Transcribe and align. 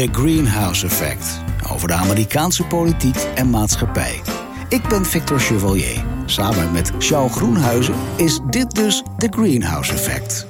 The 0.00 0.08
Greenhouse 0.12 0.86
Effect. 0.86 1.42
Over 1.72 1.88
de 1.88 1.94
Amerikaanse 1.94 2.64
politiek 2.64 3.16
en 3.16 3.50
maatschappij. 3.50 4.20
Ik 4.68 4.88
ben 4.88 5.04
Victor 5.04 5.40
Chevalier. 5.40 6.04
Samen 6.26 6.72
met 6.72 6.92
Charles 6.98 7.32
Groenhuizen 7.32 7.94
is 8.16 8.40
dit 8.50 8.70
dus 8.70 9.02
The 9.18 9.26
Greenhouse 9.30 9.92
Effect. 9.92 10.46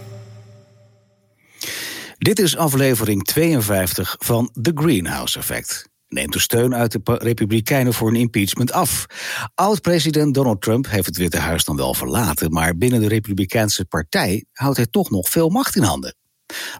Dit 2.19 2.39
is 2.39 2.57
aflevering 2.57 3.25
52 3.25 4.17
van 4.19 4.51
The 4.63 4.73
Greenhouse 4.75 5.39
Effect. 5.39 5.89
Neemt 6.09 6.33
de 6.33 6.39
steun 6.39 6.75
uit 6.75 6.93
de 6.93 7.01
Republikeinen 7.05 7.95
voor 7.95 8.09
een 8.09 8.17
impeachment 8.17 8.73
af. 8.73 9.07
Oud-president 9.55 10.35
Donald 10.35 10.63
Trump 10.63 10.91
heeft 10.91 11.07
het 11.07 11.17
Witte 11.17 11.39
Huis 11.39 11.65
dan 11.65 11.77
wel 11.77 11.95
verlaten, 11.95 12.53
maar 12.53 12.77
binnen 12.77 13.01
de 13.01 13.09
Republikeinse 13.09 13.85
partij 13.85 14.45
houdt 14.53 14.77
hij 14.77 14.87
toch 14.87 15.11
nog 15.11 15.29
veel 15.29 15.49
macht 15.49 15.77
in 15.77 15.83
handen. 15.83 16.15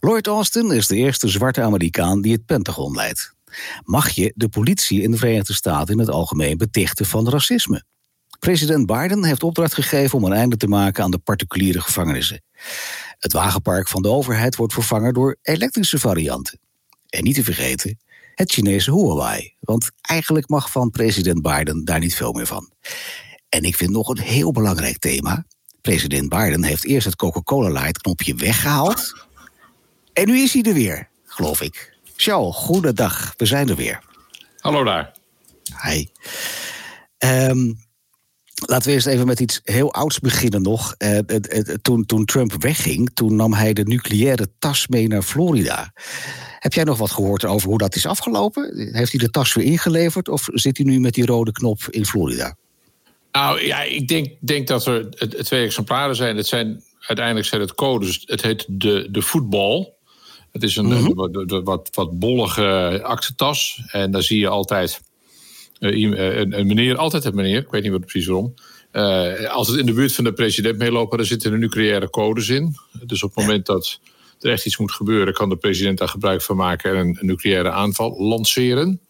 Lloyd 0.01 0.27
Austin 0.27 0.71
is 0.71 0.87
de 0.87 0.97
eerste 0.97 1.29
zwarte 1.29 1.63
Amerikaan 1.63 2.21
die 2.21 2.33
het 2.33 2.47
Pentagon 2.47 2.95
leidt. 2.95 3.35
Mag 3.85 4.11
je 4.11 4.33
de 4.35 4.49
politie 4.49 5.03
in 5.03 5.11
de 5.11 5.17
Verenigde 5.17 5.53
Staten 5.53 5.95
in 5.95 6.01
het 6.01 6.11
algemeen 6.11 6.57
betichten 6.57 7.07
van 7.07 7.29
racisme? 7.29 7.85
President 8.39 8.87
Biden 8.87 9.25
heeft 9.25 9.43
opdracht 9.43 9.75
gegeven 9.75 10.19
om 10.19 10.25
een 10.25 10.33
einde 10.33 10.57
te 10.57 10.67
maken 10.67 11.05
aan 11.05 11.11
de 11.11 11.19
particuliere 11.19 11.81
gevangenissen. 11.81 12.43
Het 13.19 13.33
wagenpark 13.33 13.89
van 13.89 14.03
de 14.03 14.09
overheid 14.09 14.57
wordt 14.57 14.73
vervangen 14.73 15.15
door 15.15 15.37
elektrische 15.43 15.99
varianten. 15.99 16.59
En 17.09 17.25
niet 17.25 17.35
te 17.35 17.45
vergeten, 17.45 17.99
het 18.35 18.53
Chinese 18.53 18.93
Huawei. 18.93 19.55
Want 19.61 19.91
eigenlijk 20.01 20.49
mag 20.49 20.71
van 20.71 20.91
president 20.91 21.43
Biden 21.43 21.85
daar 21.85 21.99
niet 21.99 22.15
veel 22.15 22.33
meer 22.33 22.47
van. 22.47 22.71
En 23.49 23.63
ik 23.63 23.77
vind 23.77 23.91
nog 23.91 24.09
een 24.09 24.19
heel 24.19 24.53
belangrijk 24.53 24.99
thema. 24.99 25.47
President 25.81 26.29
Biden 26.29 26.63
heeft 26.63 26.85
eerst 26.85 27.07
het 27.07 27.17
Coca-Cola 27.17 27.69
Light 27.69 27.99
knopje 27.99 28.35
weggehaald. 28.35 29.29
En 30.21 30.27
nu 30.27 30.39
is 30.39 30.53
hij 30.53 30.63
er 30.63 30.75
weer, 30.75 31.09
geloof 31.25 31.63
ik. 31.63 31.99
Zo, 32.17 32.53
goedendag. 32.53 33.35
We 33.37 33.47
zijn 33.47 33.69
er 33.69 33.77
weer. 33.77 34.03
Hallo 34.59 34.85
daar. 34.85 35.13
Hi. 35.83 36.07
Um, 37.19 37.89
Laten 38.67 38.89
we 38.89 38.95
eerst 38.95 39.07
even 39.07 39.27
met 39.27 39.41
iets 39.41 39.61
heel 39.65 39.95
ouds 39.95 40.19
beginnen 40.19 40.63
nog. 40.63 40.95
Uh, 40.99 41.19
toen, 41.83 42.07
toen 42.07 42.25
Trump 42.25 42.53
wegging, 42.63 43.11
toen 43.15 43.37
nam 43.37 43.53
hij 43.53 43.73
de 43.73 43.85
nucleaire 43.85 44.49
tas 44.59 44.89
mee 44.89 45.09
naar 45.09 45.23
Florida. 45.23 45.93
Heb 46.59 46.73
jij 46.73 46.85
nog 46.85 46.99
wat 46.99 47.11
gehoord 47.11 47.45
over 47.45 47.69
hoe 47.69 47.79
dat 47.79 47.97
is 47.97 48.07
afgelopen? 48.07 48.93
Heeft 48.93 49.11
hij 49.11 49.21
de 49.21 49.31
tas 49.31 49.55
weer 49.55 49.65
ingeleverd 49.65 50.29
of 50.29 50.49
zit 50.53 50.77
hij 50.77 50.87
nu 50.87 51.01
met 51.01 51.15
die 51.15 51.27
rode 51.27 51.53
knop 51.53 51.83
in 51.91 52.07
Florida? 52.07 52.57
Nou 53.33 53.65
ja, 53.65 53.83
ik 53.83 54.09
denk, 54.09 54.37
denk 54.41 54.67
dat 54.67 54.87
er 54.87 55.11
twee 55.45 55.65
exemplaren 55.65 56.17
zijn. 56.17 56.37
Het 56.37 56.47
zijn 56.47 56.83
uiteindelijk 57.01 57.47
zijn 57.47 57.61
het 57.61 57.75
codes. 57.75 58.23
Het 58.27 58.43
heet 58.43 58.65
de, 58.69 59.09
de 59.11 59.23
voetbal. 59.23 59.99
Het 60.53 60.63
is 60.63 60.77
een, 60.77 60.87
mm 60.87 61.15
wat, 61.65 61.91
wat 61.95 62.19
bollige 62.19 63.01
aktentas. 63.03 63.83
En 63.87 64.11
daar 64.11 64.23
zie 64.23 64.39
je 64.39 64.49
altijd 64.49 65.01
eh, 65.79 66.03
een, 66.03 66.59
een, 66.59 66.67
meneer, 66.67 66.97
altijd 66.97 67.25
een 67.25 67.35
meneer, 67.35 67.59
ik 67.59 67.71
weet 67.71 67.83
niet 67.83 67.93
wat 67.93 68.01
precies 68.01 68.27
waarom. 68.27 68.55
Uh, 68.93 69.51
als 69.51 69.69
het 69.69 69.79
in 69.79 69.87
de 69.87 69.93
buurt 69.93 70.15
van 70.15 70.25
de 70.25 70.33
president 70.33 70.79
meelopen, 70.79 71.19
dan 71.19 71.27
zitten 71.27 71.53
er 71.53 71.59
nucleaire 71.59 72.11
codes 72.11 72.49
in. 72.49 72.77
Dus 73.03 73.23
op 73.23 73.35
het 73.35 73.45
moment 73.45 73.67
dat 73.67 74.01
er 74.41 74.51
echt 74.51 74.67
iets 74.67 74.77
moet 74.77 74.93
gebeuren, 74.93 75.35
kan 75.35 75.49
de 75.49 75.57
president 75.57 75.99
daar 75.99 76.09
gebruik 76.09 76.43
van 76.43 76.57
maken 76.57 76.91
en 76.91 76.97
een, 76.97 77.19
nucleaire 77.21 77.71
aanval 77.71 78.23
lanceren. 78.23 79.01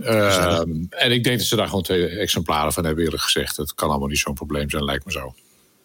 Uh, 0.00 0.58
en 0.90 1.12
ik 1.12 1.24
denk 1.24 1.38
dat 1.38 1.46
ze 1.46 1.56
daar 1.56 1.66
gewoon 1.66 1.82
twee 1.82 2.06
exemplaren 2.06 2.72
van 2.72 2.84
hebben, 2.84 3.04
eerlijk 3.04 3.22
gezegd. 3.22 3.56
Het 3.56 3.74
kan 3.74 3.88
allemaal 3.88 4.08
niet 4.08 4.18
zo'n 4.18 4.34
probleem 4.34 4.70
zijn, 4.70 4.84
lijkt 4.84 5.04
me 5.04 5.12
zo 5.12 5.34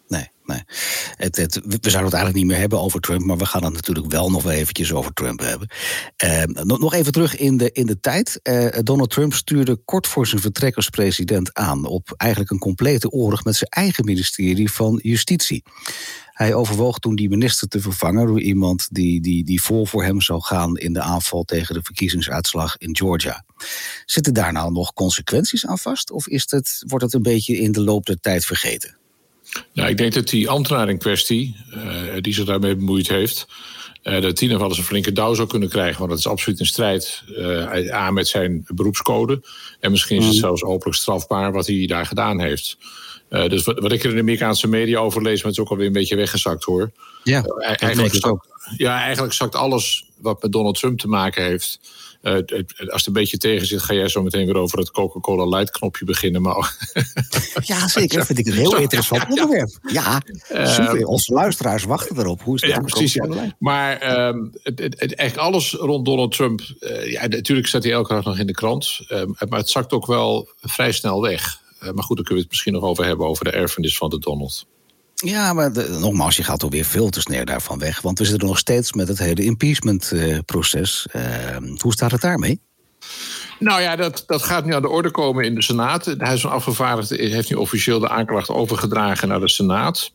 nee. 0.08 0.30
nee. 0.44 0.62
Het, 1.16 1.36
het, 1.36 1.54
we 1.54 1.78
zouden 1.90 2.04
het 2.04 2.12
eigenlijk 2.12 2.34
niet 2.34 2.46
meer 2.46 2.56
hebben 2.56 2.80
over 2.80 3.00
Trump, 3.00 3.24
maar 3.24 3.36
we 3.36 3.46
gaan 3.46 3.64
het 3.64 3.72
natuurlijk 3.72 4.10
wel 4.10 4.30
nog 4.30 4.42
wel 4.42 4.52
eventjes 4.52 4.92
over 4.92 5.12
Trump 5.12 5.40
hebben. 5.40 5.68
Uh, 6.24 6.42
nog 6.64 6.94
even 6.94 7.12
terug 7.12 7.36
in 7.36 7.56
de, 7.56 7.72
in 7.72 7.86
de 7.86 8.00
tijd. 8.00 8.40
Uh, 8.42 8.68
Donald 8.82 9.10
Trump 9.10 9.34
stuurde 9.34 9.76
kort 9.76 10.06
voor 10.06 10.26
zijn 10.26 10.40
vertrek 10.40 10.76
als 10.76 10.88
president 10.88 11.54
aan 11.54 11.84
op 11.84 12.14
eigenlijk 12.16 12.50
een 12.50 12.58
complete 12.58 13.10
oorlog 13.10 13.44
met 13.44 13.56
zijn 13.56 13.70
eigen 13.70 14.04
ministerie 14.04 14.70
van 14.70 14.98
Justitie. 15.02 15.62
Hij 16.38 16.54
overwoog 16.54 16.98
toen 16.98 17.14
die 17.14 17.28
minister 17.28 17.68
te 17.68 17.80
vervangen 17.80 18.26
door 18.26 18.40
iemand 18.40 18.88
die, 18.90 19.20
die, 19.20 19.44
die 19.44 19.62
vol 19.62 19.86
voor 19.86 20.04
hem 20.04 20.20
zou 20.20 20.42
gaan 20.42 20.76
in 20.76 20.92
de 20.92 21.00
aanval 21.00 21.44
tegen 21.44 21.74
de 21.74 21.82
verkiezingsuitslag 21.82 22.76
in 22.76 22.96
Georgia. 22.96 23.44
Zitten 24.04 24.34
daar 24.34 24.52
nou 24.52 24.72
nog 24.72 24.92
consequenties 24.92 25.66
aan 25.66 25.78
vast? 25.78 26.10
Of 26.10 26.28
is 26.28 26.50
het, 26.50 26.82
wordt 26.86 27.04
het 27.04 27.14
een 27.14 27.22
beetje 27.22 27.56
in 27.56 27.72
de 27.72 27.80
loop 27.80 28.06
der 28.06 28.20
tijd 28.20 28.44
vergeten? 28.44 28.96
Nou, 29.72 29.88
ik 29.88 29.96
denk 29.96 30.12
dat 30.12 30.28
die 30.28 30.48
ambtenaar 30.48 30.88
in 30.88 30.98
kwestie, 30.98 31.56
uh, 31.74 32.12
die 32.20 32.34
zich 32.34 32.44
daarmee 32.44 32.76
bemoeid 32.76 33.08
heeft, 33.08 33.46
uh, 34.02 34.20
dat 34.20 34.38
die 34.38 34.48
nog 34.48 34.58
wel 34.58 34.68
eens 34.68 34.78
een 34.78 34.84
flinke 34.84 35.12
douw 35.12 35.34
zou 35.34 35.48
kunnen 35.48 35.68
krijgen. 35.68 35.98
Want 35.98 36.10
dat 36.10 36.18
is 36.18 36.26
absoluut 36.26 36.60
in 36.60 36.66
strijd 36.66 37.22
uh, 37.28 37.90
aan 37.90 38.14
met 38.14 38.28
zijn 38.28 38.66
beroepscode. 38.66 39.40
En 39.80 39.90
misschien 39.90 40.18
is 40.18 40.24
het 40.24 40.34
mm. 40.34 40.40
zelfs 40.40 40.62
openlijk 40.62 40.96
strafbaar 40.96 41.52
wat 41.52 41.66
hij 41.66 41.86
daar 41.86 42.06
gedaan 42.06 42.40
heeft. 42.40 42.76
dus 43.28 43.64
wat, 43.64 43.78
wat, 43.78 43.92
ik 43.92 44.02
er 44.02 44.08
in 44.08 44.14
de 44.14 44.20
Amerikaanse 44.20 44.68
media 44.68 44.98
over 44.98 45.22
lees, 45.22 45.36
maar 45.36 45.50
het 45.50 45.60
is 45.60 45.60
ook 45.60 45.70
alweer 45.70 45.86
een 45.86 45.92
beetje 45.92 46.16
weggezakt 46.16 46.64
hoor. 46.64 46.90
Ja, 47.24 47.42
eigenlijk, 47.42 48.14
zakt, 48.14 48.48
ja, 48.76 49.00
eigenlijk 49.00 49.32
zakt 49.32 49.54
alles 49.54 50.07
wat 50.20 50.42
met 50.42 50.52
Donald 50.52 50.78
Trump 50.78 50.98
te 50.98 51.08
maken 51.08 51.44
heeft 51.44 51.80
uh, 52.22 52.32
als 52.78 53.04
het 53.04 53.06
een 53.06 53.12
beetje 53.12 53.38
tegen 53.38 53.66
zit, 53.66 53.82
ga 53.82 53.94
jij 53.94 54.08
zo 54.08 54.22
meteen 54.22 54.46
weer 54.46 54.56
over 54.56 54.78
het 54.78 54.90
Coca-Cola 54.90 55.56
Light 55.56 55.70
knopje 55.70 56.04
beginnen. 56.04 56.42
Maar... 56.42 56.76
ja, 57.62 57.88
zeker. 57.88 58.18
Dat 58.18 58.26
vind 58.26 58.38
ik 58.38 58.46
een 58.46 58.52
heel 58.52 58.76
interessant 58.76 59.28
onderwerp. 59.28 59.78
Ja, 59.82 60.22
super. 60.48 61.00
Uh, 61.00 61.08
Onze 61.08 61.32
luisteraars 61.32 61.84
wachten 61.84 62.18
erop. 62.18 62.42
Hoe 62.42 62.54
is 62.54 62.60
het? 62.60 62.70
Ja, 62.70 62.80
precies. 62.80 63.12
Ja. 63.12 63.54
Maar 63.58 64.26
um, 64.28 64.52
het, 64.62 64.78
het, 64.78 65.00
het, 65.00 65.14
echt 65.14 65.38
alles 65.38 65.72
rond 65.72 66.04
Donald 66.04 66.32
Trump. 66.32 66.60
Uh, 66.80 67.10
ja, 67.10 67.26
natuurlijk 67.26 67.68
staat 67.68 67.82
hij 67.82 67.92
elke 67.92 68.14
dag 68.14 68.24
nog 68.24 68.38
in 68.38 68.46
de 68.46 68.52
krant. 68.52 69.00
Um, 69.12 69.34
maar 69.48 69.58
het 69.58 69.70
zakt 69.70 69.92
ook 69.92 70.06
wel 70.06 70.48
vrij 70.60 70.92
snel 70.92 71.22
weg. 71.22 71.60
maar 71.80 72.04
goed, 72.04 72.16
daar 72.16 72.24
kunnen 72.24 72.34
we 72.34 72.40
het 72.40 72.48
misschien 72.48 72.72
nog 72.72 72.82
over 72.82 73.04
hebben, 73.04 73.26
over 73.26 73.44
de 73.44 73.50
erfenis 73.50 73.96
van 73.96 74.10
de 74.10 74.18
Donald. 74.18 74.66
Ja, 75.24 75.52
maar 75.52 75.72
nogmaals, 76.00 76.36
je 76.36 76.44
gaat 76.44 76.62
alweer 76.62 76.84
veel 76.84 77.08
te 77.08 77.20
snel 77.20 77.44
daarvan 77.44 77.78
weg. 77.78 78.00
Want 78.00 78.18
we 78.18 78.24
zitten 78.24 78.48
nog 78.48 78.58
steeds 78.58 78.92
met 78.92 79.08
het 79.08 79.18
hele 79.18 79.44
impeachment-proces. 79.44 81.06
Uh, 81.12 81.22
hoe 81.76 81.92
staat 81.92 82.10
het 82.10 82.20
daarmee? 82.20 82.60
Nou 83.58 83.80
ja, 83.80 83.96
dat, 83.96 84.24
dat 84.26 84.42
gaat 84.42 84.64
nu 84.64 84.74
aan 84.74 84.82
de 84.82 84.88
orde 84.88 85.10
komen 85.10 85.44
in 85.44 85.54
de 85.54 85.62
Senaat. 85.62 86.04
Het 86.04 86.20
Huis 86.20 86.40
van 86.40 86.50
Afgevaardigden 86.50 87.30
heeft 87.30 87.50
nu 87.50 87.56
officieel 87.56 87.98
de 87.98 88.08
aanklacht 88.08 88.48
overgedragen 88.48 89.28
naar 89.28 89.40
de 89.40 89.48
Senaat. 89.48 90.12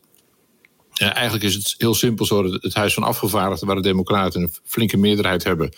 Uh, 1.02 1.14
eigenlijk 1.14 1.44
is 1.44 1.54
het 1.54 1.74
heel 1.78 1.94
simpel 1.94 2.26
zo 2.26 2.42
dat 2.42 2.62
het 2.62 2.74
Huis 2.74 2.94
van 2.94 3.02
Afgevaardigden, 3.02 3.66
waar 3.66 3.76
de 3.76 3.82
Democraten 3.82 4.42
een 4.42 4.52
flinke 4.64 4.96
meerderheid 4.96 5.44
hebben, 5.44 5.72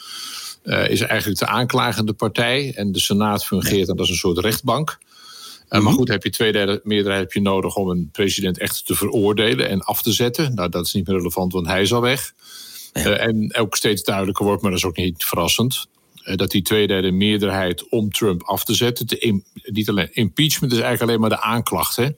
uh, 0.65 0.89
is 0.89 1.01
eigenlijk 1.01 1.41
de 1.41 1.47
aanklagende 1.47 2.13
partij. 2.13 2.73
En 2.75 2.93
de 2.93 3.01
Senaat 3.01 3.45
fungeert 3.45 3.87
dan 3.87 3.97
als 3.97 4.09
een 4.09 4.17
soort 4.17 4.39
rechtbank. 4.39 4.99
Uh, 5.67 5.73
Maar 5.73 5.83
mhm. 5.83 5.93
goed, 5.93 6.09
heb 6.09 6.23
je 6.23 6.31
twee 6.31 6.53
derde 6.53 6.81
meerderheid 6.85 7.23
heb 7.23 7.33
je 7.33 7.41
nodig 7.41 7.77
om 7.77 7.89
een 7.89 8.09
president 8.13 8.59
echt 8.59 8.87
te 8.87 8.95
veroordelen 8.95 9.69
en 9.69 9.83
af 9.83 10.03
te 10.03 10.13
zetten. 10.13 10.55
Nou, 10.55 10.69
dat 10.69 10.87
is 10.87 10.93
niet 10.93 11.07
meer 11.07 11.17
relevant, 11.17 11.53
want 11.53 11.67
hij 11.67 11.83
is 11.83 11.93
al 11.93 12.01
weg. 12.01 12.33
Uh, 12.93 13.25
en 13.27 13.55
ook 13.55 13.77
steeds 13.77 14.03
duidelijker 14.03 14.45
wordt, 14.45 14.63
maar 14.63 14.71
dat 14.71 14.81
is 14.81 14.87
ook 14.87 14.97
niet 14.97 15.25
verrassend. 15.25 15.87
Uh, 16.25 16.37
dat 16.37 16.51
die 16.51 16.63
tweederde 16.63 17.11
meerderheid 17.11 17.89
om 17.89 18.13
Trump 18.13 18.43
af 18.43 18.65
te 18.65 18.75
zetten. 18.75 19.07
Te 19.07 19.41
niet 19.65 19.89
alleen 19.89 20.09
impeachment 20.13 20.73
is 20.73 20.79
eigenlijk 20.79 21.11
alleen 21.11 21.21
maar 21.21 21.39
de 21.39 21.45
aanklacht. 21.45 21.97
Hè? 21.97 22.09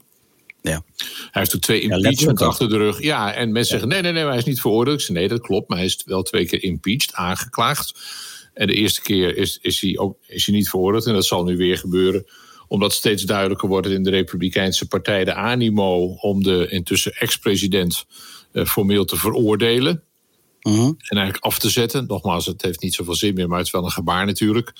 Ja. 0.62 0.82
Hij 0.96 1.28
heeft 1.30 1.54
ook 1.54 1.60
twee 1.60 1.80
impeachment 1.80 2.42
achter 2.42 2.68
de 2.68 2.76
rug. 2.76 3.02
Ja, 3.02 3.32
en 3.34 3.52
mensen 3.52 3.70
zeggen: 3.70 3.88
nee, 3.88 4.02
nee, 4.02 4.12
nee, 4.12 4.24
hij 4.24 4.36
is 4.36 4.44
niet 4.44 4.60
veroordeeld. 4.60 5.02
Zeg, 5.02 5.16
nee, 5.16 5.28
dat 5.28 5.40
klopt, 5.40 5.68
maar 5.68 5.78
hij 5.78 5.86
is 5.86 6.02
wel 6.04 6.22
twee 6.22 6.46
keer 6.46 6.62
impeached, 6.62 7.14
aangeklaagd. 7.14 7.94
En 8.54 8.66
de 8.66 8.74
eerste 8.74 9.02
keer 9.02 9.36
is, 9.36 9.58
is, 9.62 9.80
hij, 9.80 9.98
ook, 9.98 10.16
is 10.26 10.46
hij 10.46 10.54
niet 10.54 10.68
veroordeeld. 10.68 11.06
En 11.06 11.14
dat 11.14 11.26
zal 11.26 11.44
nu 11.44 11.56
weer 11.56 11.78
gebeuren 11.78 12.26
omdat 12.68 12.92
steeds 12.92 13.22
duidelijker 13.22 13.68
wordt 13.68 13.86
in 13.86 14.02
de 14.02 14.10
Republikeinse 14.10 14.88
Partij 14.88 15.24
de 15.24 15.34
animo 15.34 16.06
om 16.06 16.42
de 16.42 16.66
intussen 16.70 17.12
ex-president 17.12 18.06
uh, 18.52 18.64
formeel 18.64 19.04
te 19.04 19.16
veroordelen. 19.16 20.02
Mhm. 20.62 20.80
En 20.80 21.16
eigenlijk 21.16 21.44
af 21.44 21.58
te 21.58 21.70
zetten. 21.70 22.06
Nogmaals, 22.06 22.46
het 22.46 22.62
heeft 22.62 22.80
niet 22.80 22.94
zoveel 22.94 23.14
zin 23.14 23.34
meer, 23.34 23.48
maar 23.48 23.58
het 23.58 23.66
is 23.66 23.72
wel 23.72 23.84
een 23.84 23.90
gebaar 23.90 24.26
natuurlijk. 24.26 24.72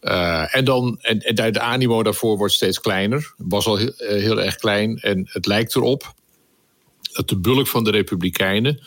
Uh, 0.00 0.54
en, 0.54 0.64
dan, 0.64 0.98
en, 1.00 1.20
en 1.20 1.52
de 1.52 1.60
animo 1.60 2.02
daarvoor 2.02 2.36
wordt 2.36 2.54
steeds 2.54 2.80
kleiner. 2.80 3.34
Het 3.36 3.46
was 3.48 3.66
al 3.66 3.76
heel, 3.76 3.92
eh, 3.96 4.22
heel 4.22 4.42
erg 4.42 4.56
klein. 4.56 4.96
En 4.96 5.28
het 5.32 5.46
lijkt 5.46 5.74
erop 5.74 6.14
dat 7.12 7.28
de 7.28 7.38
bulk 7.38 7.66
van 7.66 7.84
de 7.84 7.90
Republikeinen 7.90 8.80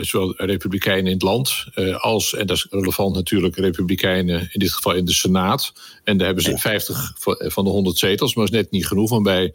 zowel 0.00 0.34
republikeinen 0.36 1.06
in 1.06 1.12
het 1.12 1.22
land 1.22 1.66
uh, 1.74 1.96
als, 1.96 2.34
en 2.34 2.46
dat 2.46 2.56
is 2.56 2.66
relevant 2.70 3.14
natuurlijk, 3.14 3.56
republikeinen 3.56 4.40
in 4.40 4.60
dit 4.60 4.72
geval 4.72 4.94
in 4.94 5.04
de 5.04 5.12
Senaat. 5.12 5.72
En 6.04 6.16
daar 6.16 6.26
hebben 6.26 6.44
ze 6.44 6.58
50 6.58 7.12
van 7.38 7.64
de 7.64 7.70
100 7.70 7.98
zetels, 7.98 8.34
maar 8.34 8.44
dat 8.44 8.54
is 8.54 8.60
net 8.60 8.70
niet 8.70 8.86
genoeg. 8.86 9.10
Want 9.10 9.22
bij 9.22 9.54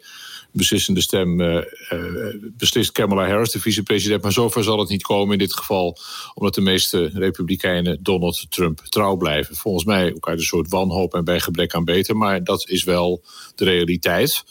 beslissende 0.54 1.00
stem 1.00 1.40
uh, 1.40 1.58
beslist 2.56 2.92
Kamala 2.92 3.26
Harris, 3.26 3.50
de 3.50 3.60
vicepresident. 3.60 4.22
Maar 4.22 4.32
zover 4.32 4.64
zal 4.64 4.78
het 4.78 4.88
niet 4.88 5.02
komen 5.02 5.32
in 5.32 5.38
dit 5.38 5.54
geval, 5.54 5.98
omdat 6.34 6.54
de 6.54 6.60
meeste 6.60 7.10
republikeinen 7.14 8.02
Donald 8.02 8.46
Trump 8.48 8.80
trouw 8.80 9.16
blijven. 9.16 9.56
Volgens 9.56 9.84
mij 9.84 10.14
ook 10.14 10.28
uit 10.28 10.38
een 10.38 10.44
soort 10.44 10.70
wanhoop 10.70 11.14
en 11.14 11.24
bij 11.24 11.40
gebrek 11.40 11.74
aan 11.74 11.84
beter, 11.84 12.16
maar 12.16 12.44
dat 12.44 12.68
is 12.68 12.84
wel 12.84 13.22
de 13.54 13.64
realiteit. 13.64 14.44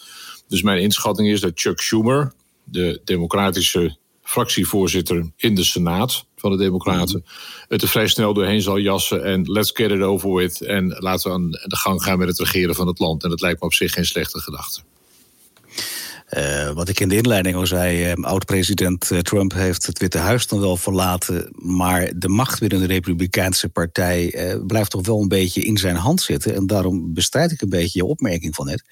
Dus 0.47 0.61
mijn 0.61 0.81
inschatting 0.81 1.29
is 1.29 1.39
dat 1.39 1.51
Chuck 1.55 1.79
Schumer, 1.79 2.33
de 2.63 3.01
democratische 3.03 3.97
fractievoorzitter 4.33 5.31
in 5.35 5.55
de 5.55 5.63
Senaat 5.63 6.25
van 6.35 6.51
de 6.51 6.57
Democraten 6.57 7.23
mhm. 7.25 7.65
het 7.67 7.81
er 7.81 7.87
vrij 7.87 8.07
snel 8.07 8.33
doorheen 8.33 8.61
zal 8.61 8.77
jassen. 8.77 9.23
En 9.23 9.51
let's 9.51 9.71
get 9.73 9.91
it 9.91 10.01
over 10.01 10.33
with. 10.33 10.61
En 10.61 10.95
laten 10.99 11.29
we 11.29 11.35
aan 11.35 11.51
de 11.51 11.75
gang 11.75 12.03
gaan 12.03 12.17
met 12.17 12.27
het 12.27 12.39
regeren 12.39 12.75
van 12.75 12.87
het 12.87 12.99
land. 12.99 13.23
En 13.23 13.29
dat 13.29 13.41
lijkt 13.41 13.59
me 13.59 13.65
op 13.65 13.73
zich 13.73 13.93
geen 13.93 14.05
slechte 14.05 14.39
gedachte. 14.39 14.81
Uh, 16.37 16.69
wat 16.69 16.89
ik 16.89 16.99
in 16.99 17.09
de 17.09 17.15
inleiding 17.15 17.55
al 17.55 17.67
zei, 17.67 18.13
uh, 18.13 18.23
oud-president 18.23 19.09
uh, 19.11 19.19
Trump 19.19 19.53
heeft 19.53 19.85
het 19.85 19.99
Witte 19.99 20.17
Huis 20.17 20.47
dan 20.47 20.59
wel 20.59 20.77
verlaten. 20.77 21.49
Maar 21.55 22.11
de 22.15 22.27
macht 22.27 22.59
binnen 22.59 22.79
de 22.79 22.85
Republikeinse 22.85 23.69
Partij 23.69 24.35
blijft 24.67 24.91
toch 24.91 25.05
wel 25.05 25.21
een 25.21 25.27
beetje 25.27 25.61
in 25.61 25.77
zijn 25.77 25.95
hand 25.95 26.21
zitten. 26.21 26.55
En 26.55 26.67
daarom 26.67 27.13
bestrijd 27.13 27.51
ik 27.51 27.61
een 27.61 27.69
beetje 27.69 27.99
je 27.99 28.05
opmerking 28.05 28.55
van 28.55 28.65
net. 28.65 28.83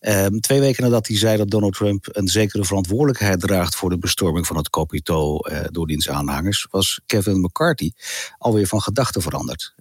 Ehm, 0.00 0.38
twee 0.38 0.60
weken 0.60 0.82
nadat 0.82 1.06
hij 1.06 1.16
zei 1.16 1.36
dat 1.36 1.50
Donald 1.50 1.74
Trump 1.74 2.06
een 2.10 2.28
zekere 2.28 2.64
verantwoordelijkheid 2.64 3.40
draagt 3.40 3.76
voor 3.76 3.90
de 3.90 3.98
bestorming 3.98 4.46
van 4.46 4.56
het 4.56 4.70
Capitool 4.70 5.46
door 5.70 5.86
diens 5.86 6.08
aanhangers, 6.08 6.66
was 6.70 7.00
Kevin 7.06 7.40
McCarthy 7.40 7.92
alweer 8.38 8.66
van 8.66 8.80
gedachten 8.80 9.22
veranderd. 9.22 9.74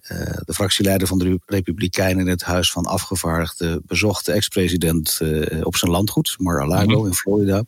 de 0.46 0.54
fractieleider 0.54 1.08
van 1.08 1.18
de 1.18 1.40
Republikeinen 1.46 2.26
in 2.26 2.32
het 2.32 2.44
Huis 2.44 2.72
van 2.72 2.86
Afgevaardigden 2.86 3.82
bezocht 3.86 4.26
de 4.26 4.32
ex-president 4.32 5.20
op 5.64 5.76
zijn 5.76 5.92
landgoed, 5.92 6.36
Mar-a-Lago 6.38 6.87
Mhm. 6.96 7.06
in 7.06 7.14
Florida. 7.14 7.64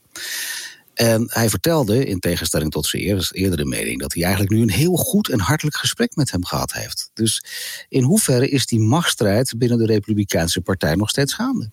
En 0.93 1.25
hij 1.27 1.49
vertelde, 1.49 2.05
in 2.05 2.19
tegenstelling 2.19 2.71
tot 2.71 2.85
zijn 2.85 3.03
eerdere 3.31 3.65
mening, 3.65 3.99
dat 3.99 4.13
hij 4.13 4.23
eigenlijk 4.23 4.53
nu 4.53 4.61
een 4.61 4.69
heel 4.69 4.95
goed 4.95 5.29
en 5.29 5.39
hartelijk 5.39 5.77
gesprek 5.77 6.15
met 6.15 6.31
hem 6.31 6.45
gehad 6.45 6.73
heeft. 6.73 7.11
Dus 7.13 7.43
in 7.89 8.03
hoeverre 8.03 8.49
is 8.49 8.65
die 8.65 8.79
machtsstrijd 8.79 9.53
binnen 9.57 9.77
de 9.77 9.85
Republikeinse 9.85 10.61
Partij 10.61 10.95
nog 10.95 11.09
steeds 11.09 11.33
gaande? 11.33 11.71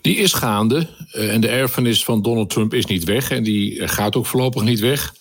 Die 0.00 0.16
is 0.16 0.32
gaande. 0.32 0.88
Eh, 1.10 1.34
en 1.34 1.40
de 1.40 1.48
erfenis 1.48 2.04
van 2.04 2.22
Donald 2.22 2.50
Trump 2.50 2.74
is 2.74 2.86
niet 2.86 3.04
weg. 3.04 3.30
En 3.30 3.42
die 3.42 3.88
gaat 3.88 4.16
ook 4.16 4.26
voorlopig 4.26 4.62
niet 4.62 4.80
weg. 4.80 5.14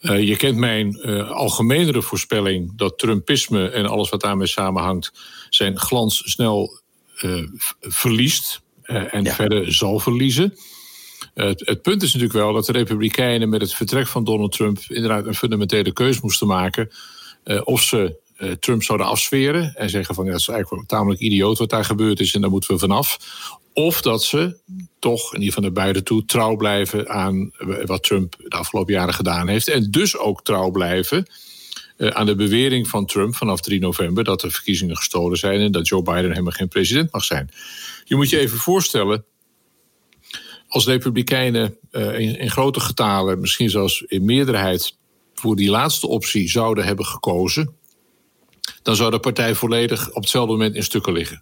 Eh, 0.00 0.28
je 0.28 0.36
kent 0.36 0.56
mijn 0.56 1.00
uh, 1.02 1.30
algemenere 1.30 2.02
voorspelling 2.02 2.72
dat 2.76 2.98
Trumpisme 2.98 3.68
en 3.68 3.86
alles 3.86 4.08
wat 4.08 4.20
daarmee 4.20 4.46
samenhangt 4.46 5.12
zijn 5.48 5.78
glans 5.78 6.22
snel 6.24 6.80
verliest 7.80 8.60
en 8.82 9.26
verder 9.26 9.74
zal 9.74 9.98
verliezen. 9.98 10.54
Het, 11.46 11.62
het, 11.64 11.82
punt 11.82 12.02
is 12.02 12.12
natuurlijk 12.12 12.38
wel 12.38 12.52
dat 12.52 12.66
de 12.66 12.72
Republikeinen 12.72 13.48
met 13.48 13.60
het 13.60 13.74
vertrek 13.74 14.06
van 14.06 14.24
Donald 14.24 14.52
Trump 14.52 14.78
inderdaad 14.88 15.26
een 15.26 15.34
fundamentele 15.34 15.92
keuze 15.92 16.20
moesten 16.22 16.46
maken. 16.46 16.90
Uh, 17.44 17.60
of 17.64 17.82
ze 17.82 18.16
uh, 18.38 18.52
Trump 18.52 18.82
zouden 18.82 19.06
afsferen 19.06 19.74
en 19.74 19.90
zeggen 19.90 20.14
van 20.14 20.24
ja, 20.24 20.30
dat 20.30 20.40
is 20.40 20.48
eigenlijk 20.48 20.88
tamelijk 20.88 21.20
idioot 21.20 21.58
wat 21.58 21.70
daar 21.70 21.84
gebeurd 21.84 22.20
is 22.20 22.34
en 22.34 22.40
daar 22.40 22.50
moeten 22.50 22.74
we 22.74 22.78
vanaf. 22.78 23.18
Of 23.72 24.00
dat 24.00 24.24
ze 24.24 24.56
toch, 24.98 25.34
in 25.34 25.40
ieder 25.40 25.54
geval 25.54 25.62
naar 25.62 25.82
beide 25.82 26.02
toe, 26.02 26.24
trouw 26.24 26.56
blijven 26.56 27.08
aan 27.08 27.50
wat 27.84 28.02
Trump 28.02 28.34
de 28.38 28.56
afgelopen 28.56 28.94
jaren 28.94 29.14
gedaan 29.14 29.48
heeft. 29.48 29.68
En 29.68 29.90
dus 29.90 30.16
ook 30.16 30.44
trouw 30.44 30.70
blijven 30.70 31.26
uh, 31.96 32.08
aan 32.08 32.26
de 32.26 32.34
bewering 32.34 32.88
van 32.88 33.06
Trump 33.06 33.34
vanaf 33.34 33.60
3 33.60 33.80
november 33.80 34.24
dat 34.24 34.40
de 34.40 34.50
verkiezingen 34.50 34.96
gestolen 34.96 35.38
zijn 35.38 35.60
en 35.60 35.72
dat 35.72 35.88
Joe 35.88 36.02
Biden 36.02 36.30
helemaal 36.30 36.52
geen 36.52 36.68
president 36.68 37.12
mag 37.12 37.24
zijn. 37.24 37.50
Je 38.04 38.16
moet 38.16 38.30
je 38.30 38.38
even 38.38 38.58
voorstellen 38.58 39.24
als 40.68 40.86
Republikeinen 40.86 41.76
uh, 41.92 42.18
in, 42.18 42.38
in 42.38 42.50
grote 42.50 42.80
getalen, 42.80 43.40
misschien 43.40 43.70
zelfs 43.70 44.02
in 44.02 44.24
meerderheid, 44.24 44.96
voor 45.34 45.56
die 45.56 45.70
laatste 45.70 46.08
optie 46.08 46.48
zouden 46.48 46.84
hebben 46.84 47.06
gekozen, 47.06 47.74
dan 48.82 48.96
zou 48.96 49.10
de 49.10 49.18
partij 49.18 49.54
volledig 49.54 50.08
op 50.08 50.22
hetzelfde 50.22 50.52
moment 50.52 50.74
in 50.74 50.82
stukken 50.82 51.12
liggen. 51.12 51.40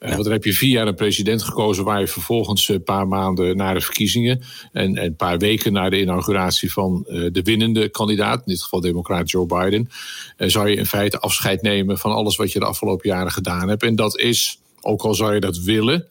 Uh, 0.00 0.10
want 0.10 0.22
dan 0.22 0.32
heb 0.32 0.44
je 0.44 0.54
vier 0.54 0.70
jaar 0.70 0.86
een 0.86 0.94
president 0.94 1.42
gekozen 1.42 1.84
waar 1.84 2.00
je 2.00 2.06
vervolgens 2.06 2.68
een 2.68 2.82
paar 2.82 3.08
maanden 3.08 3.56
na 3.56 3.72
de 3.72 3.80
verkiezingen 3.80 4.42
en, 4.72 4.96
en 4.96 5.04
een 5.04 5.16
paar 5.16 5.38
weken 5.38 5.72
na 5.72 5.88
de 5.88 6.00
inauguratie 6.00 6.72
van 6.72 7.04
uh, 7.08 7.28
de 7.32 7.42
winnende 7.42 7.88
kandidaat, 7.88 8.38
in 8.38 8.52
dit 8.52 8.62
geval 8.62 8.80
democraat 8.80 9.30
Joe 9.30 9.46
Biden, 9.46 9.88
zou 10.36 10.68
je 10.68 10.76
in 10.76 10.86
feite 10.86 11.18
afscheid 11.18 11.62
nemen 11.62 11.98
van 11.98 12.12
alles 12.12 12.36
wat 12.36 12.52
je 12.52 12.58
de 12.58 12.64
afgelopen 12.64 13.08
jaren 13.08 13.32
gedaan 13.32 13.68
hebt. 13.68 13.82
En 13.82 13.96
dat 13.96 14.18
is, 14.18 14.58
ook 14.80 15.02
al 15.02 15.14
zou 15.14 15.34
je 15.34 15.40
dat 15.40 15.58
willen, 15.58 16.08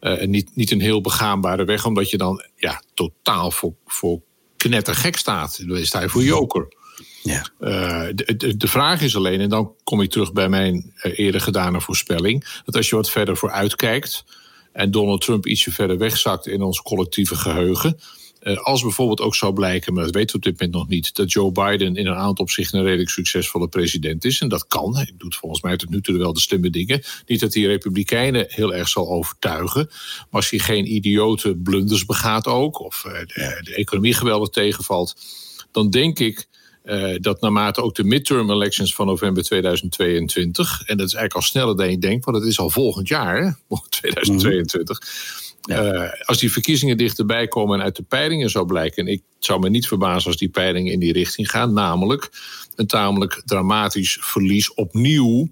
uh, 0.00 0.22
niet, 0.22 0.56
niet 0.56 0.70
een 0.70 0.80
heel 0.80 1.00
begaanbare 1.00 1.64
weg, 1.64 1.86
omdat 1.86 2.10
je 2.10 2.16
dan 2.16 2.44
ja, 2.56 2.82
totaal 2.94 3.50
voor, 3.50 3.74
voor 3.86 4.20
knettergek 4.56 5.16
staat. 5.16 5.68
Dan 5.68 5.84
sta 5.84 6.00
je 6.00 6.08
voor 6.08 6.22
joker. 6.22 6.76
Ja. 7.22 7.46
Uh, 7.60 8.06
de, 8.14 8.36
de, 8.36 8.56
de, 8.56 8.68
vraag 8.68 9.00
is 9.00 9.16
alleen, 9.16 9.40
en 9.40 9.48
dan 9.48 9.74
kom 9.84 10.00
ik 10.00 10.10
terug 10.10 10.32
bij 10.32 10.48
mijn 10.48 10.92
uh, 11.02 11.18
eerder 11.18 11.40
gedane 11.40 11.80
voorspelling, 11.80 12.60
dat 12.64 12.76
als 12.76 12.88
je 12.88 12.96
wat 12.96 13.10
verder 13.10 13.36
vooruit 13.36 13.74
kijkt 13.74 14.24
en 14.72 14.90
Donald 14.90 15.20
Trump 15.20 15.46
ietsje 15.46 15.72
verder 15.72 15.98
wegzakt 15.98 16.46
in 16.46 16.62
ons 16.62 16.82
collectieve 16.82 17.36
geheugen, 17.36 17.96
eh, 17.96 18.04
als 18.42 18.82
bijvoorbeeld 18.82 19.20
ook 19.20 19.34
zou 19.34 19.52
blijken, 19.52 19.94
maar 19.94 20.04
dat 20.04 20.14
weten 20.14 20.30
we 20.30 20.36
op 20.36 20.42
dit 20.42 20.60
moment 20.60 20.78
nog 20.78 20.88
niet, 20.88 21.14
dat 21.14 21.32
Joe 21.32 21.52
Biden 21.52 21.96
in 21.96 22.06
een 22.06 22.14
aantal 22.14 22.44
opzichten 22.44 22.78
een 22.78 22.84
redelijk 22.84 23.10
succesvolle 23.10 23.68
president 23.68 24.24
is. 24.24 24.40
En 24.40 24.48
dat 24.48 24.66
kan. 24.66 24.96
Hij 24.96 25.12
doet 25.18 25.36
volgens 25.36 25.62
mij 25.62 25.76
tot 25.76 25.88
nu 25.88 26.00
toe 26.00 26.18
wel 26.18 26.32
de 26.32 26.40
slimme 26.40 26.70
dingen. 26.70 27.02
Niet 27.26 27.40
dat 27.40 27.54
hij 27.54 27.62
Republikeinen 27.62 28.46
heel 28.48 28.74
erg 28.74 28.88
zal 28.88 29.08
overtuigen. 29.08 29.86
Maar 29.88 30.26
als 30.30 30.50
hij 30.50 30.58
geen 30.58 30.94
idiote 30.94 31.56
blunders 31.56 32.04
begaat 32.04 32.46
ook, 32.46 32.80
of 32.80 33.04
eh, 33.04 33.12
de, 33.12 33.60
de 33.62 33.74
economie 33.74 34.14
geweldig 34.14 34.48
tegenvalt, 34.48 35.16
dan 35.72 35.90
denk 35.90 36.18
ik. 36.18 36.46
Uh, 36.84 37.16
dat 37.20 37.40
naarmate 37.40 37.82
ook 37.82 37.94
de 37.94 38.04
midterm 38.04 38.50
elections 38.50 38.94
van 38.94 39.06
november 39.06 39.42
2022, 39.42 40.82
en 40.86 40.96
dat 40.96 41.06
is 41.06 41.14
eigenlijk 41.14 41.34
al 41.34 41.42
sneller 41.42 41.76
dan 41.76 41.90
je 41.90 41.98
denkt, 41.98 42.24
want 42.24 42.36
het 42.36 42.46
is 42.46 42.58
al 42.58 42.70
volgend 42.70 43.08
jaar, 43.08 43.42
hè, 43.42 43.50
2022. 43.88 45.00
Uh, 45.66 46.10
als 46.24 46.38
die 46.38 46.52
verkiezingen 46.52 46.96
dichterbij 46.96 47.48
komen 47.48 47.78
en 47.78 47.84
uit 47.84 47.96
de 47.96 48.02
peilingen 48.02 48.50
zou 48.50 48.66
blijken, 48.66 49.06
en 49.06 49.12
ik 49.12 49.22
zou 49.38 49.60
me 49.60 49.68
niet 49.68 49.86
verbazen 49.86 50.26
als 50.26 50.36
die 50.36 50.48
peilingen 50.48 50.92
in 50.92 50.98
die 50.98 51.12
richting 51.12 51.50
gaan, 51.50 51.72
namelijk 51.72 52.30
een 52.76 52.86
tamelijk 52.86 53.42
dramatisch 53.44 54.18
verlies 54.20 54.74
opnieuw 54.74 55.48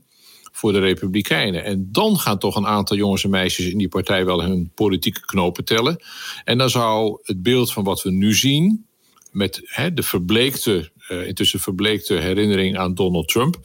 voor 0.53 0.73
de 0.73 0.79
Republikeinen. 0.79 1.65
En 1.65 1.89
dan 1.93 2.19
gaan 2.19 2.39
toch 2.39 2.57
een 2.57 2.67
aantal 2.67 2.97
jongens 2.97 3.25
en 3.25 3.31
meisjes 3.31 3.67
in 3.67 3.79
die 3.79 3.89
partij 3.89 4.25
wel 4.25 4.43
hun 4.43 4.71
politieke 4.75 5.21
knopen 5.21 5.65
tellen. 5.65 6.03
En 6.45 6.59
dan 6.59 6.71
zou 6.71 7.19
het 7.23 7.43
beeld 7.43 7.73
van 7.73 7.85
wat 7.85 8.03
we 8.03 8.11
nu 8.11 8.35
zien, 8.35 8.87
met 9.33 9.63
de 9.95 10.03
verbleekte 10.03 10.91
uh, 11.09 11.27
intussen 11.27 11.61
verbleekte 11.61 12.15
herinnering 12.15 12.79
aan 12.79 12.95
Donald 12.95 13.29
Trump. 13.29 13.57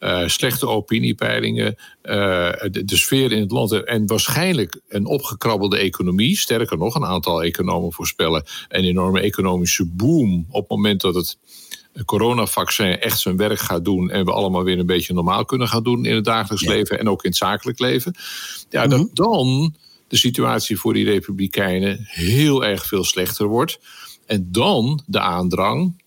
Uh, 0.00 0.28
slechte 0.28 0.66
opiniepeilingen, 0.66 1.76
uh, 2.02 2.52
de, 2.70 2.84
de, 2.84 2.96
sfeer 2.96 3.32
in 3.32 3.40
het 3.40 3.50
land 3.50 3.72
en 3.84 4.06
waarschijnlijk 4.06 4.80
een 4.88 5.06
opgekrabbelde 5.06 5.78
economie. 5.78 6.38
Sterker 6.38 6.78
nog, 6.78 6.94
een 6.94 7.04
aantal 7.04 7.42
economen 7.42 7.92
voorspellen 7.92 8.44
een 8.68 8.84
enorme 8.84 9.20
economische 9.20 9.86
boom 9.86 10.46
op 10.50 10.60
het 10.60 10.70
moment 10.70 11.00
dat 11.00 11.14
het 11.14 11.38
coronavaccin 12.04 13.00
echt 13.00 13.20
zijn 13.20 13.36
werk 13.36 13.58
gaat 13.58 13.84
doen 13.84 14.10
en 14.10 14.24
we 14.24 14.32
allemaal 14.32 14.64
weer 14.64 14.78
een 14.78 14.86
beetje 14.86 15.14
normaal 15.14 15.44
kunnen 15.44 15.68
gaan 15.68 15.82
doen 15.82 16.04
in 16.04 16.14
het 16.14 16.24
dagelijks 16.24 16.64
ja. 16.64 16.70
leven 16.70 16.98
en 16.98 17.08
ook 17.08 17.24
in 17.24 17.30
het 17.30 17.38
zakelijk 17.38 17.78
leven. 17.78 18.14
Ja, 18.70 18.84
mm 18.84 18.90
-hmm. 18.90 18.98
dat 18.98 19.16
dan 19.16 19.74
de 20.08 20.16
situatie 20.16 20.78
voor 20.78 20.94
die 20.94 21.04
republikeinen 21.04 21.98
heel 22.00 22.64
erg 22.64 22.86
veel 22.86 23.04
slechter 23.04 23.46
wordt. 23.46 23.78
En 24.26 24.48
dan 24.52 25.02
de 25.06 25.20
aandrang 25.20 26.02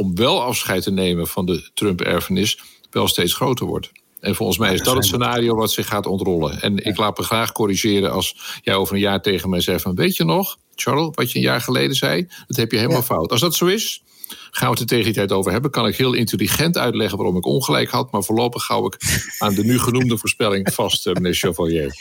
om 0.00 0.14
wel 0.14 0.42
afscheid 0.42 0.82
te 0.82 0.90
nemen 0.90 1.26
van 1.26 1.46
de 1.46 1.70
Trump-erfenis 1.74 2.60
wel 2.90 3.08
steeds 3.08 3.34
groter 3.34 3.66
wordt. 3.66 3.90
En 4.20 4.34
volgens 4.34 4.58
mij 4.58 4.74
is 4.74 4.82
dat 4.82 4.94
het 4.94 5.04
scenario 5.04 5.54
wat 5.54 5.72
zich 5.72 5.86
gaat 5.86 6.06
ontrollen. 6.06 6.60
En 6.60 6.84
ik 6.84 6.96
laat 6.96 7.18
me 7.18 7.24
graag 7.24 7.52
corrigeren 7.52 8.12
als 8.12 8.60
jij 8.62 8.74
over 8.74 8.94
een 8.94 9.00
jaar 9.00 9.22
tegen 9.22 9.50
mij 9.50 9.60
zegt 9.60 9.82
van... 9.82 9.94
weet 9.94 10.16
je 10.16 10.24
nog, 10.24 10.56
Charles, 10.74 11.10
wat 11.14 11.32
je 11.32 11.38
een 11.38 11.44
jaar 11.44 11.60
geleden 11.60 11.96
zei? 11.96 12.28
Dat 12.46 12.56
heb 12.56 12.70
je 12.70 12.76
helemaal 12.76 12.98
ja. 12.98 13.04
fout. 13.04 13.30
Als 13.30 13.40
dat 13.40 13.54
zo 13.54 13.66
is, 13.66 14.02
gaan 14.50 14.66
we 14.66 14.72
het 14.72 14.80
er 14.80 14.86
tegen 14.86 15.04
die 15.04 15.14
tijd 15.14 15.32
over 15.32 15.52
hebben. 15.52 15.70
Kan 15.70 15.86
ik 15.86 15.96
heel 15.96 16.12
intelligent 16.12 16.78
uitleggen 16.78 17.16
waarom 17.18 17.36
ik 17.36 17.46
ongelijk 17.46 17.90
had. 17.90 18.12
Maar 18.12 18.22
voorlopig 18.22 18.66
hou 18.66 18.86
ik 18.86 18.96
aan 19.38 19.54
de 19.54 19.64
nu 19.64 19.78
genoemde 19.78 20.18
voorspelling 20.22 20.72
vast, 20.72 21.06
uh, 21.06 21.14
meneer 21.14 21.34
Chevalier. 21.34 21.94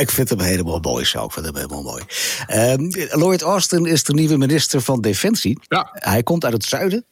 Ik 0.00 0.10
vind 0.10 0.28
hem 0.28 0.40
helemaal 0.40 0.78
mooi 0.80 1.04
zo. 1.04 1.24
Ik 1.24 1.32
vind 1.32 1.46
hem 1.46 1.56
helemaal 1.56 1.82
mooi. 1.82 2.02
Uh, 2.48 3.16
Lloyd 3.20 3.42
Austin 3.42 3.86
is 3.86 4.04
de 4.04 4.14
nieuwe 4.14 4.36
minister 4.36 4.80
van 4.80 5.00
Defensie. 5.00 5.58
Ja. 5.68 5.88
Hij 5.92 6.22
komt 6.22 6.44
uit 6.44 6.52
het 6.52 6.64
zuiden. 6.64 7.04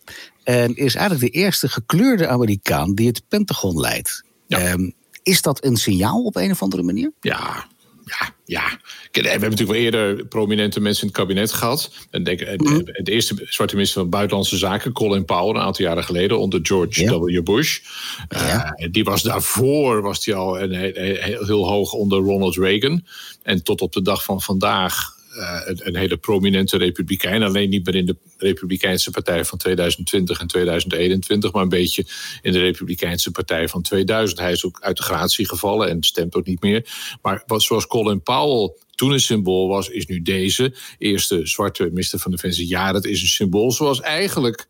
En 0.44 0.76
is 0.76 0.94
eigenlijk 0.94 1.32
de 1.32 1.38
eerste 1.38 1.68
gekleurde 1.68 2.28
Amerikaan 2.28 2.94
die 2.94 3.06
het 3.06 3.22
Pentagon 3.28 3.80
leidt. 3.80 4.24
Ja. 4.46 4.72
Um, 4.72 4.94
is 5.22 5.42
dat 5.42 5.64
een 5.64 5.76
signaal 5.76 6.24
op 6.24 6.36
een 6.36 6.50
of 6.50 6.62
andere 6.62 6.82
manier? 6.82 7.12
Ja, 7.20 7.66
ja, 8.04 8.34
ja. 8.44 8.78
We 9.12 9.28
hebben 9.28 9.50
natuurlijk 9.50 9.78
wel 9.78 10.02
eerder 10.02 10.26
prominente 10.26 10.80
mensen 10.80 11.02
in 11.02 11.08
het 11.08 11.16
kabinet 11.16 11.52
gehad. 11.52 11.90
En 12.10 12.24
denk, 12.24 12.40
mm. 12.40 12.84
De 12.84 13.12
eerste 13.12 13.34
zwarte 13.44 13.74
minister 13.74 14.00
van 14.00 14.10
Buitenlandse 14.10 14.56
Zaken, 14.56 14.92
Colin 14.92 15.24
Powell, 15.24 15.54
een 15.54 15.66
aantal 15.66 15.84
jaren 15.84 16.04
geleden 16.04 16.38
onder 16.38 16.60
George 16.62 17.02
ja. 17.02 17.18
W. 17.18 17.42
Bush. 17.42 17.80
Ja. 18.28 18.76
Uh, 18.76 18.88
die 18.92 19.04
was 19.04 19.22
daarvoor 19.22 20.02
was 20.02 20.24
die 20.24 20.34
al 20.34 20.60
een, 20.60 20.72
heel, 20.72 21.44
heel 21.44 21.68
hoog 21.68 21.92
onder 21.92 22.18
Ronald 22.18 22.56
Reagan. 22.56 23.04
En 23.42 23.62
tot 23.62 23.80
op 23.80 23.92
de 23.92 24.02
dag 24.02 24.24
van 24.24 24.40
vandaag 24.40 25.13
uh, 25.36 25.60
een, 25.64 25.96
hele 25.96 26.16
prominente 26.16 26.76
republikein. 26.76 27.42
Alleen 27.42 27.68
niet 27.68 27.86
meer 27.86 27.94
in 27.94 28.06
de 28.06 28.16
Republikeinse 28.38 29.10
Partij 29.10 29.44
van 29.44 29.58
2020 29.58 30.40
en 30.40 30.46
2021, 30.46 31.52
maar 31.52 31.62
een 31.62 31.68
beetje 31.68 32.06
in 32.42 32.52
de 32.52 32.60
Republikeinse 32.60 33.30
Partij 33.30 33.68
van 33.68 33.82
2000. 33.82 34.40
Hij 34.40 34.52
is 34.52 34.64
ook 34.64 34.80
uit 34.80 34.96
de 34.96 35.02
gratie 35.02 35.48
gevallen 35.48 35.88
en 35.88 36.02
stemt 36.02 36.34
ook 36.34 36.46
niet 36.46 36.62
meer. 36.62 36.86
Maar 37.22 37.42
wat, 37.46 37.62
zoals 37.62 37.86
Colin 37.86 38.22
Powell 38.22 38.72
toen 38.90 39.12
een 39.12 39.20
symbool 39.20 39.68
was, 39.68 39.88
is 39.88 40.06
nu 40.06 40.22
deze. 40.22 40.74
Eerste 40.98 41.46
zwarte 41.46 41.84
minister 41.84 42.18
van 42.18 42.30
Defensie. 42.30 42.68
Ja, 42.68 42.92
dat 42.92 43.04
is 43.04 43.20
een 43.20 43.28
symbool 43.28 43.72
zoals 43.72 44.00
eigenlijk 44.00 44.66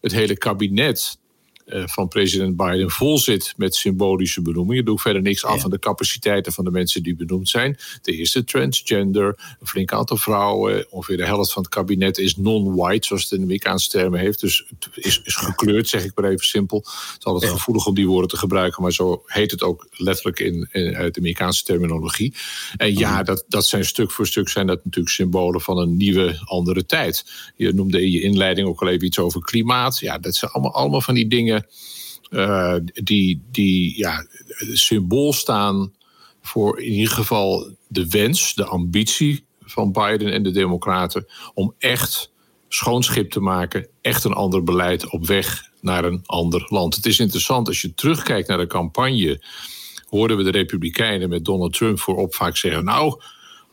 het 0.00 0.12
hele 0.12 0.36
kabinet 0.36 0.98
eh, 0.98 1.23
van 1.66 2.08
president 2.08 2.56
Biden 2.56 2.90
vol 2.90 3.18
zit 3.18 3.54
met 3.56 3.74
symbolische 3.74 4.42
benoemingen. 4.42 4.76
Je 4.76 4.82
doet 4.82 5.00
verder 5.00 5.22
niks 5.22 5.44
af 5.44 5.60
van 5.60 5.70
de 5.70 5.78
capaciteiten 5.78 6.52
van 6.52 6.64
de 6.64 6.70
mensen 6.70 7.02
die 7.02 7.16
benoemd 7.16 7.48
zijn. 7.48 7.78
De 8.02 8.12
eerste 8.12 8.44
transgender, 8.44 9.56
een 9.60 9.66
flink 9.66 9.92
aantal 9.92 10.16
vrouwen. 10.16 10.86
Ongeveer 10.90 11.16
de 11.16 11.24
helft 11.24 11.52
van 11.52 11.62
het 11.62 11.72
kabinet 11.72 12.18
is 12.18 12.36
non-white, 12.36 13.06
zoals 13.06 13.22
het 13.22 13.32
in 13.32 13.38
de 13.38 13.44
Amerikaanse 13.44 13.88
termen 13.88 14.20
heeft. 14.20 14.40
Dus 14.40 14.64
het 14.68 15.04
is, 15.04 15.20
is 15.24 15.34
gekleurd, 15.34 15.88
zeg 15.88 16.04
ik 16.04 16.12
maar 16.14 16.30
even 16.30 16.46
simpel. 16.46 16.78
Het 16.78 17.16
is 17.18 17.24
altijd 17.24 17.52
gevoelig 17.52 17.86
om 17.86 17.94
die 17.94 18.06
woorden 18.06 18.30
te 18.30 18.36
gebruiken, 18.36 18.82
maar 18.82 18.92
zo 18.92 19.22
heet 19.26 19.50
het 19.50 19.62
ook 19.62 19.86
letterlijk 19.90 20.40
in, 20.40 20.68
in 20.72 20.92
de 20.92 21.18
Amerikaanse 21.18 21.64
terminologie. 21.64 22.34
En 22.76 22.98
ja, 22.98 23.14
mhm. 23.14 23.24
dat, 23.24 23.44
dat 23.48 23.66
zijn 23.66 23.84
stuk 23.84 24.10
voor 24.10 24.26
stuk 24.26 24.48
zijn 24.48 24.66
dat 24.66 24.84
natuurlijk 24.84 25.14
symbolen 25.14 25.60
van 25.60 25.78
een 25.78 25.96
nieuwe, 25.96 26.40
andere 26.44 26.86
tijd. 26.86 27.24
Je 27.56 27.72
noemde 27.72 28.02
in 28.02 28.10
je 28.10 28.20
inleiding 28.20 28.68
ook 28.68 28.82
al 28.82 28.88
even 28.88 29.06
iets 29.06 29.18
over 29.18 29.40
klimaat. 29.40 29.98
Ja, 29.98 30.18
dat 30.18 30.34
zijn 30.34 30.50
allemaal, 30.50 30.74
allemaal 30.74 31.00
van 31.00 31.14
die 31.14 31.26
dingen 31.28 31.53
uh, 32.30 32.76
die, 32.84 33.42
die 33.50 33.98
ja, 33.98 34.26
symbool 34.72 35.32
staan 35.32 35.92
voor 36.42 36.80
in 36.80 36.92
ieder 36.92 37.12
geval 37.12 37.76
de 37.88 38.08
wens, 38.08 38.54
de 38.54 38.64
ambitie 38.64 39.44
van 39.60 39.92
Biden 39.92 40.32
en 40.32 40.42
de 40.42 40.50
Democraten 40.50 41.26
om 41.54 41.74
echt 41.78 42.32
schoon 42.68 43.02
schip 43.02 43.30
te 43.30 43.40
maken, 43.40 43.88
echt 44.00 44.24
een 44.24 44.32
ander 44.32 44.62
beleid 44.62 45.10
op 45.10 45.26
weg 45.26 45.70
naar 45.80 46.04
een 46.04 46.22
ander 46.26 46.66
land. 46.68 46.96
Het 46.96 47.06
is 47.06 47.18
interessant 47.18 47.68
als 47.68 47.80
je 47.80 47.94
terugkijkt 47.94 48.48
naar 48.48 48.58
de 48.58 48.66
campagne. 48.66 49.42
Hoorden 50.08 50.36
we 50.36 50.42
de 50.42 50.50
Republikeinen 50.50 51.28
met 51.28 51.44
Donald 51.44 51.72
Trump 51.72 52.00
voorop 52.00 52.34
vaak 52.34 52.56
zeggen: 52.56 52.84
Nou, 52.84 53.20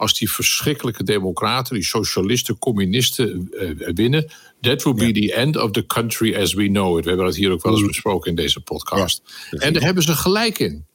als 0.01 0.13
die 0.13 0.31
verschrikkelijke 0.31 1.03
democraten, 1.03 1.73
die 1.75 1.83
socialisten, 1.83 2.59
communisten 2.59 3.49
uh, 3.51 3.89
winnen, 3.93 4.31
that 4.61 4.83
will 4.83 4.93
be 4.93 5.11
the 5.11 5.33
end 5.33 5.57
of 5.57 5.71
the 5.71 5.85
country 5.85 6.35
as 6.35 6.53
we 6.53 6.67
know 6.67 6.97
it. 6.97 7.03
We 7.03 7.09
hebben 7.09 7.27
dat 7.27 7.35
hier 7.35 7.51
ook 7.51 7.63
wel 7.63 7.71
eens 7.71 7.81
mm. 7.81 7.87
besproken 7.87 8.29
in 8.29 8.35
deze 8.35 8.61
podcast. 8.61 9.21
en 9.49 9.73
daar 9.73 9.83
hebben 9.83 10.03
ze 10.03 10.15
gelijk 10.15 10.59
in. 10.59 10.85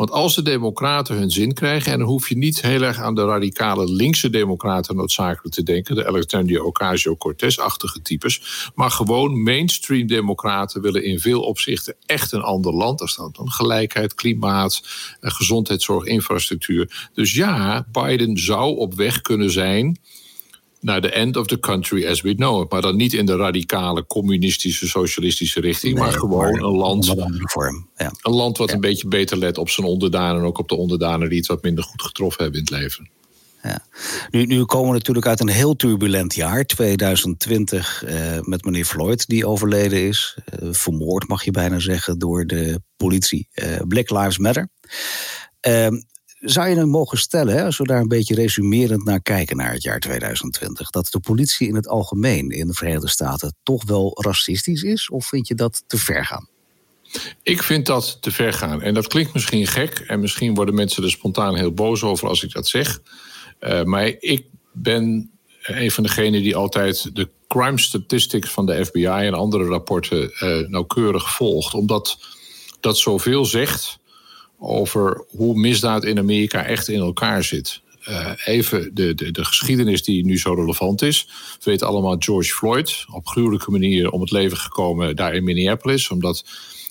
Want 0.00 0.12
als 0.12 0.34
de 0.34 0.42
Democraten 0.42 1.16
hun 1.16 1.30
zin 1.30 1.54
krijgen, 1.54 1.92
en 1.92 1.98
dan 1.98 2.08
hoef 2.08 2.28
je 2.28 2.36
niet 2.36 2.62
heel 2.62 2.82
erg 2.82 2.98
aan 2.98 3.14
de 3.14 3.24
radicale 3.24 3.92
linkse 3.92 4.30
Democraten 4.30 4.96
noodzakelijk 4.96 5.54
te 5.54 5.62
denken, 5.62 5.94
de 5.94 6.06
Alexandria 6.06 6.60
Ocasio-Cortez-achtige 6.60 8.02
types, 8.02 8.70
maar 8.74 8.90
gewoon 8.90 9.42
mainstream 9.42 10.06
Democraten 10.06 10.82
willen 10.82 11.04
in 11.04 11.20
veel 11.20 11.40
opzichten 11.40 11.96
echt 12.06 12.32
een 12.32 12.42
ander 12.42 12.74
land. 12.74 12.98
Daar 12.98 13.08
staat 13.08 13.36
dan 13.36 13.50
gelijkheid, 13.50 14.14
klimaat, 14.14 14.82
eh, 15.20 15.30
gezondheidszorg, 15.30 16.04
infrastructuur. 16.04 17.08
Dus 17.14 17.34
ja, 17.34 17.86
Biden 17.92 18.36
zou 18.36 18.76
op 18.76 18.94
weg 18.94 19.20
kunnen 19.20 19.50
zijn 19.50 19.98
naar 20.80 21.00
de 21.00 21.10
end 21.10 21.36
of 21.36 21.46
the 21.46 21.58
country 21.58 22.06
as 22.06 22.20
we 22.20 22.34
know 22.34 22.62
it. 22.62 22.70
Maar 22.70 22.82
dan 22.82 22.96
niet 22.96 23.12
in 23.12 23.26
de 23.26 23.36
radicale 23.36 24.06
communistische, 24.06 24.88
socialistische 24.88 25.60
richting, 25.60 25.98
maar 25.98 26.12
gewoon 26.12 26.62
een 26.62 26.76
land. 26.76 27.14
Vorm, 27.36 27.88
ja. 27.96 28.12
Een 28.22 28.32
land 28.32 28.58
wat 28.58 28.72
een 28.72 28.80
beetje 28.80 29.08
beter 29.08 29.38
let 29.38 29.58
op 29.58 29.70
zijn 29.70 29.86
onderdanen 29.86 30.40
en 30.40 30.46
ook 30.46 30.58
op 30.58 30.68
de 30.68 30.76
onderdanen 30.76 31.28
die 31.28 31.38
het 31.38 31.46
wat 31.46 31.62
minder 31.62 31.84
goed 31.84 32.02
getroffen 32.02 32.42
hebben 32.42 32.60
in 32.60 32.66
het 32.66 32.82
leven. 32.82 33.10
Ja. 33.62 33.84
Nu, 34.30 34.44
nu 34.44 34.64
komen 34.64 34.88
we 34.88 34.94
natuurlijk 34.94 35.26
uit 35.26 35.40
een 35.40 35.48
heel 35.48 35.76
turbulent 35.76 36.34
jaar, 36.34 36.64
2020, 36.64 38.04
eh, 38.04 38.40
met 38.40 38.64
meneer 38.64 38.84
Floyd, 38.84 39.26
die 39.26 39.46
overleden 39.46 40.02
is. 40.02 40.38
Eh, 40.44 40.68
vermoord, 40.70 41.28
mag 41.28 41.44
je 41.44 41.50
bijna 41.50 41.78
zeggen, 41.78 42.18
door 42.18 42.46
de 42.46 42.80
politie. 42.96 43.48
Eh, 43.52 43.76
Black 43.88 44.10
Lives 44.10 44.38
Matter. 44.38 44.68
Zou 46.40 46.68
je 46.68 46.76
hem 46.76 46.88
mogen 46.88 47.18
stellen, 47.18 47.54
hè, 47.54 47.64
als 47.64 47.78
we 47.78 47.84
daar 47.84 48.00
een 48.00 48.08
beetje 48.08 48.34
resumerend 48.34 49.04
naar 49.04 49.22
kijken 49.22 49.56
naar 49.56 49.72
het 49.72 49.82
jaar 49.82 50.00
2020, 50.00 50.90
dat 50.90 51.08
de 51.10 51.20
politie 51.20 51.68
in 51.68 51.74
het 51.74 51.88
algemeen 51.88 52.50
in 52.50 52.66
de 52.66 52.72
Verenigde 52.72 53.08
Staten 53.08 53.54
toch 53.62 53.84
wel 53.84 54.18
racistisch 54.22 54.82
is? 54.82 55.10
Of 55.10 55.26
vind 55.26 55.48
je 55.48 55.54
dat 55.54 55.84
te 55.86 55.98
ver 55.98 56.24
gaan? 56.24 56.48
Ik 57.42 57.62
vind 57.62 57.86
dat 57.86 58.18
te 58.20 58.30
ver 58.30 58.52
gaan. 58.52 58.82
En 58.82 58.94
dat 58.94 59.06
klinkt 59.06 59.32
misschien 59.34 59.66
gek. 59.66 59.98
En 59.98 60.20
misschien 60.20 60.54
worden 60.54 60.74
mensen 60.74 61.02
er 61.02 61.10
spontaan 61.10 61.56
heel 61.56 61.72
boos 61.72 62.02
over 62.02 62.28
als 62.28 62.42
ik 62.42 62.52
dat 62.52 62.68
zeg. 62.68 63.00
Uh, 63.60 63.82
maar 63.82 64.14
ik 64.18 64.44
ben 64.72 65.30
een 65.62 65.90
van 65.90 66.02
degenen 66.02 66.42
die 66.42 66.56
altijd 66.56 67.16
de 67.16 67.28
crime 67.48 67.78
statistics 67.78 68.50
van 68.50 68.66
de 68.66 68.84
FBI 68.84 69.04
en 69.04 69.34
andere 69.34 69.64
rapporten 69.64 70.22
uh, 70.22 70.68
nauwkeurig 70.68 71.34
volgt. 71.34 71.74
Omdat 71.74 72.18
dat 72.80 72.98
zoveel 72.98 73.44
zegt 73.44 73.99
over 74.60 75.24
hoe 75.28 75.58
misdaad 75.58 76.04
in 76.04 76.18
Amerika 76.18 76.64
echt 76.64 76.88
in 76.88 77.00
elkaar 77.00 77.44
zit. 77.44 77.80
Uh, 78.08 78.32
even 78.44 78.94
de, 78.94 79.14
de, 79.14 79.30
de, 79.30 79.44
geschiedenis 79.44 80.02
die 80.02 80.24
nu 80.24 80.38
zo 80.38 80.54
relevant 80.54 81.02
is. 81.02 81.26
We 81.58 81.70
weten 81.70 81.86
allemaal 81.86 82.16
George 82.18 82.52
Floyd, 82.52 83.04
op 83.12 83.26
gruwelijke 83.26 83.70
manier 83.70 84.10
om 84.10 84.20
het 84.20 84.30
leven 84.30 84.56
gekomen 84.56 85.16
daar 85.16 85.34
in 85.34 85.44
Minneapolis. 85.44 86.10
Omdat 86.10 86.44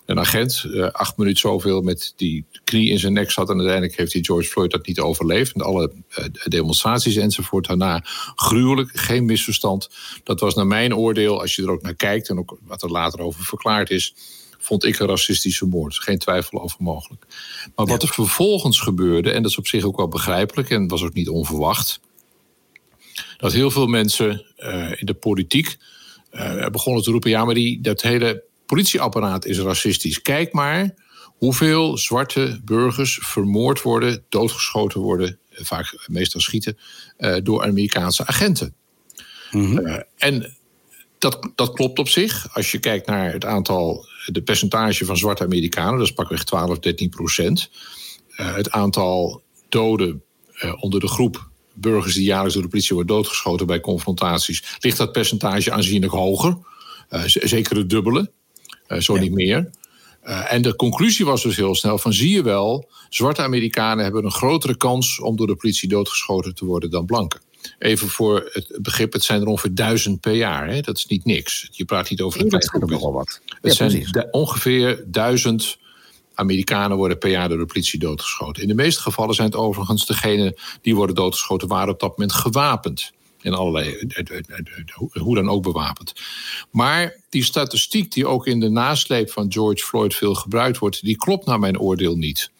een 0.06 0.20
agent 0.20 0.64
uh, 0.68 0.88
acht 0.92 1.18
minuten 1.18 1.40
zoveel 1.40 1.82
met 1.82 2.14
die 2.16 2.46
knie 2.64 2.90
in 2.90 3.00
zijn 3.00 3.14
nek 3.14 3.32
zat. 3.32 3.50
En 3.50 3.56
uiteindelijk 3.56 3.98
heeft 3.98 4.12
die 4.12 4.26
George 4.26 4.50
Floyd 4.50 4.72
dat 4.72 4.88
niet 4.88 5.00
overleefd. 5.00 5.54
En 5.54 5.62
alle 5.62 5.92
uh, 6.20 6.26
demonstraties 6.44 7.16
enzovoort 7.16 7.68
daarna. 7.68 8.04
Gruwelijk, 8.36 8.90
geen 8.94 9.26
misverstand. 9.26 9.90
Dat 10.24 10.40
was 10.40 10.56
naar 10.56 10.68
mijn 10.68 10.96
oordeel, 10.96 11.42
als 11.42 11.56
je 11.56 11.62
er 11.64 11.72
ook 11.72 11.82
naar 11.82 11.96
kijkt 11.96 12.30
en 12.30 12.38
ook 12.38 12.58
wat 12.62 12.84
er 12.84 12.92
later 12.92 13.20
over 13.20 13.44
verklaard 13.44 13.90
is 13.90 14.14
vond 14.60 14.84
ik 14.84 15.00
een 15.00 15.08
racistische 15.08 15.66
moord. 15.66 15.98
Geen 15.98 16.18
twijfel 16.18 16.62
over 16.62 16.78
mogelijk. 16.80 17.26
Maar 17.76 17.86
wat 17.86 18.04
er 18.04 18.10
vervolgens 18.10 18.80
gebeurde, 18.80 19.32
en 19.32 19.42
dat 19.42 19.52
is 19.52 19.58
op 19.58 19.68
zich 19.68 19.84
ook 19.84 19.98
wel 19.98 20.08
begrijpelijk 20.08 20.70
en 20.70 20.88
was 20.88 21.04
ook 21.04 21.14
niet 21.14 21.30
onverwacht, 21.30 22.00
dat 23.38 23.54
heel 23.54 23.72
veel 23.72 23.88
mensen 23.88 24.46
uh, 24.58 24.92
in 25.00 25.06
de 25.06 25.14
politiek 25.14 25.78
uh, 26.32 26.68
begonnen 26.68 27.04
te 27.04 27.12
roepen: 27.12 27.30
ja, 27.30 27.46
maar 27.46 27.54
die, 27.54 27.82
dat 27.82 28.02
hele 28.02 28.44
politieapparaat 28.66 29.46
is 29.46 29.60
racistisch. 29.60 30.22
Kijk 30.22 30.54
maar 30.54 30.96
hoeveel 31.24 31.98
zwarte 31.98 32.62
burgers 32.64 33.20
vermoord 33.22 33.82
worden, 33.82 34.24
doodgeschoten 34.30 35.02
worden, 35.02 35.40
vaak 35.52 36.06
meestal 36.08 36.42
schieten, 36.42 36.78
uh, 37.18 37.38
door 37.44 37.64
Amerikaanse 37.64 38.26
agenten. 38.26 38.74
Mm 39.52 39.76
-hmm. 39.76 40.04
en 40.18 40.58
dat, 41.20 41.50
dat 41.56 41.74
klopt 41.74 42.00
op 42.00 42.10
zich. 42.10 42.48
Als 42.54 42.72
je 42.72 42.80
kijkt 42.80 43.08
naar 43.08 43.32
het 43.32 43.46
aantal, 43.46 44.06
de 44.26 44.42
percentage 44.42 45.06
van 45.06 45.18
zwarte 45.18 45.44
Amerikanen, 45.44 45.98
dat 45.98 46.08
is 46.08 46.14
pakweg 46.14 46.44
12, 46.44 46.80
13 46.80 47.10
procent. 47.10 47.70
Uh, 48.38 48.56
het 48.56 48.72
aantal 48.72 49.42
doden 49.70 50.24
uh, 50.64 50.84
onder 50.84 51.00
de 51.00 51.08
groep 51.08 51.50
burgers 51.74 52.14
die 52.14 52.24
jaarlijks 52.24 52.54
door 52.54 52.64
de 52.64 52.70
politie 52.70 52.96
worden 52.96 53.16
doodgeschoten 53.16 53.68
bij 53.68 53.80
confrontaties, 53.80 54.64
ligt 54.80 54.98
dat 54.98 55.12
percentage 55.12 55.72
aanzienlijk 55.72 56.12
hoger. 56.12 56.58
Uh, 57.10 57.22
zeker 57.26 57.78
het 57.78 57.90
dubbele, 57.90 58.32
zo 59.00 59.14
ja. 59.14 59.20
niet 59.20 59.32
meer. 59.32 59.70
en 60.22 60.62
de 60.62 60.76
conclusie 60.76 61.26
was 61.26 61.44
dus 61.44 61.56
heel 61.56 61.76
snel 61.76 61.98
van 61.98 62.14
zie 62.14 62.30
je 62.30 62.44
wel, 62.44 62.90
zwarte 63.10 63.42
Amerikanen 63.42 64.04
hebben 64.04 64.26
een 64.26 64.32
grotere 64.32 64.78
kans 64.78 65.20
om 65.20 65.36
door 65.36 65.48
de 65.48 65.56
politie 65.56 65.90
doodgeschoten 65.90 66.56
te 66.56 66.66
worden 66.66 66.90
dan 66.90 67.06
blanken. 67.06 67.42
Even 67.80 68.08
voor 68.08 68.50
het 68.52 68.78
begrip, 68.82 69.14
het 69.14 69.24
zijn 69.24 69.42
er 69.42 69.48
ongeveer 69.48 69.76
duizend 69.76 70.20
per 70.20 70.34
jaar. 70.34 70.68
Hè? 70.68 70.82
Dat 70.82 70.98
is 70.98 71.06
niet 71.06 71.26
niks. 71.26 71.68
Je 71.72 71.86
praat 71.86 72.10
niet 72.10 72.22
over 72.22 72.42
een 72.42 72.48
klein 72.48 73.14
wat. 73.14 73.42
Het 73.62 73.74
zijn 73.74 74.28
ongeveer 74.32 75.04
duizend 75.08 75.78
Amerikanen 76.34 76.98
worden 76.98 77.18
per 77.18 77.30
jaar 77.30 77.50
door 77.50 77.58
de 77.58 77.66
politie 77.66 78.00
doodgeschoten. 78.00 78.62
In 78.62 78.68
de 78.68 78.74
meeste 78.74 79.02
gevallen 79.02 79.36
zijn 79.36 79.48
het 79.48 79.58
overigens 79.58 80.06
degenen 80.06 80.56
die 80.82 80.96
worden 80.96 81.16
doodgeschoten... 81.16 81.68
waren 81.68 81.94
op 81.94 82.00
dat 82.00 82.10
moment 82.10 82.34
gewapend. 82.34 83.12
In 83.42 83.54
allerlei, 83.54 83.90
eh, 83.90 84.38
eh, 84.38 84.38
eh, 84.38 85.22
hoe 85.22 85.36
dan 85.36 85.50
ook 85.50 85.64
bewapend. 85.64 86.14
Maar 86.72 87.16
die 87.30 87.44
statistiek 87.44 88.12
die 88.12 88.28
ook 88.28 88.48
in 88.48 88.60
de 88.60 88.70
nasleep 88.70 89.32
van 89.32 89.52
George 89.52 89.86
Floyd 89.86 90.16
veel 90.16 90.36
gebruikt 90.36 90.78
wordt... 90.78 91.04
die 91.04 91.18
klopt 91.18 91.46
naar 91.46 91.60
mijn 91.60 91.80
oordeel 91.80 92.16
niet. 92.16 92.52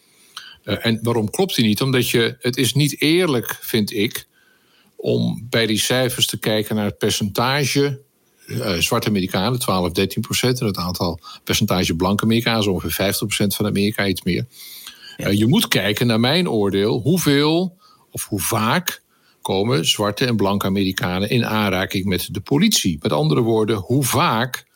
en 0.64 0.98
waarom 1.02 1.30
klopt 1.30 1.54
die 1.54 1.64
niet? 1.64 1.82
Omdat 1.82 2.08
je, 2.08 2.36
het 2.40 2.56
is 2.56 2.74
niet 2.74 3.00
eerlijk, 3.00 3.58
vind 3.60 3.92
ik 3.92 4.26
om 5.00 5.46
bij 5.50 5.66
die 5.66 5.78
cijfers 5.78 6.26
te 6.26 6.38
kijken 6.38 6.76
naar 6.76 6.84
het 6.84 6.98
percentage 6.98 8.00
uh, 8.46 8.72
zwarte 8.72 9.08
Amerikanen, 9.08 9.58
12, 9.58 9.92
13 9.92 10.22
procent. 10.22 10.60
En 10.60 10.66
het 10.66 10.76
aantal 10.76 11.20
percentage 11.44 11.94
blanke 11.94 12.24
Amerikanen, 12.24 12.72
ongeveer 12.72 12.90
50 12.90 13.26
procent 13.26 13.54
van 13.54 13.66
Amerika, 13.66 14.06
iets 14.06 14.22
meer. 14.22 14.46
Uh, 15.16 15.32
je 15.32 15.46
moet 15.46 15.68
kijken 15.68 16.06
naar 16.06 16.20
mijn 16.20 16.48
oordeel, 16.48 17.00
hoeveel 17.00 17.76
of 18.10 18.26
hoe 18.26 18.40
vaak 18.40 19.02
komen 19.42 19.86
zwarte 19.86 20.26
en 20.26 20.36
blanke 20.36 20.66
Amerikanen 20.66 21.30
in 21.30 21.46
aanraking 21.46 22.04
met 22.04 22.28
de 22.30 22.40
politie. 22.40 22.98
Met 23.02 23.12
andere 23.12 23.40
woorden, 23.40 23.76
hoe 23.76 24.04
vaak 24.04 24.68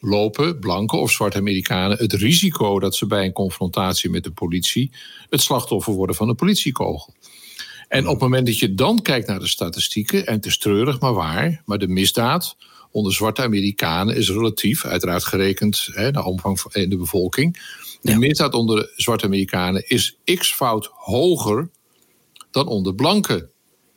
lopen 0.00 0.58
blanke 0.58 0.96
of 0.96 1.10
zwarte 1.10 1.38
Amerikanen 1.38 1.98
het 1.98 2.12
risico 2.12 2.78
dat 2.78 2.94
ze 2.94 3.06
bij 3.06 3.24
een 3.24 3.32
confrontatie 3.32 4.10
met 4.10 4.24
de 4.24 4.30
politie 4.30 4.90
het 5.28 5.40
slachtoffer 5.40 5.92
worden 5.92 6.16
van 6.16 6.28
een 6.28 6.34
politiekogel. 6.34 7.14
En 7.90 8.04
op 8.06 8.12
het 8.12 8.20
moment 8.20 8.46
dat 8.46 8.58
je 8.58 8.74
dan 8.74 9.02
kijkt 9.02 9.26
naar 9.26 9.38
de 9.38 9.48
statistieken, 9.48 10.26
en 10.26 10.34
het 10.34 10.46
is 10.46 10.58
treurig 10.58 11.00
maar 11.00 11.12
waar, 11.14 11.62
maar 11.64 11.78
de 11.78 11.88
misdaad 11.88 12.56
onder 12.90 13.12
zwarte 13.14 13.42
Amerikanen 13.42 14.16
is 14.16 14.28
relatief, 14.30 14.84
uiteraard 14.84 15.24
gerekend 15.24 15.88
hè, 15.92 16.10
de 16.10 16.24
omvang 16.24 16.60
in 16.72 16.90
de 16.90 16.96
bevolking. 16.96 17.78
De 18.00 18.16
misdaad 18.18 18.54
onder 18.54 18.92
zwarte 18.96 19.24
Amerikanen 19.24 19.88
is 19.88 20.16
x-fout 20.24 20.90
hoger 20.92 21.70
dan 22.50 22.66
onder 22.66 22.94
blanke 22.94 23.48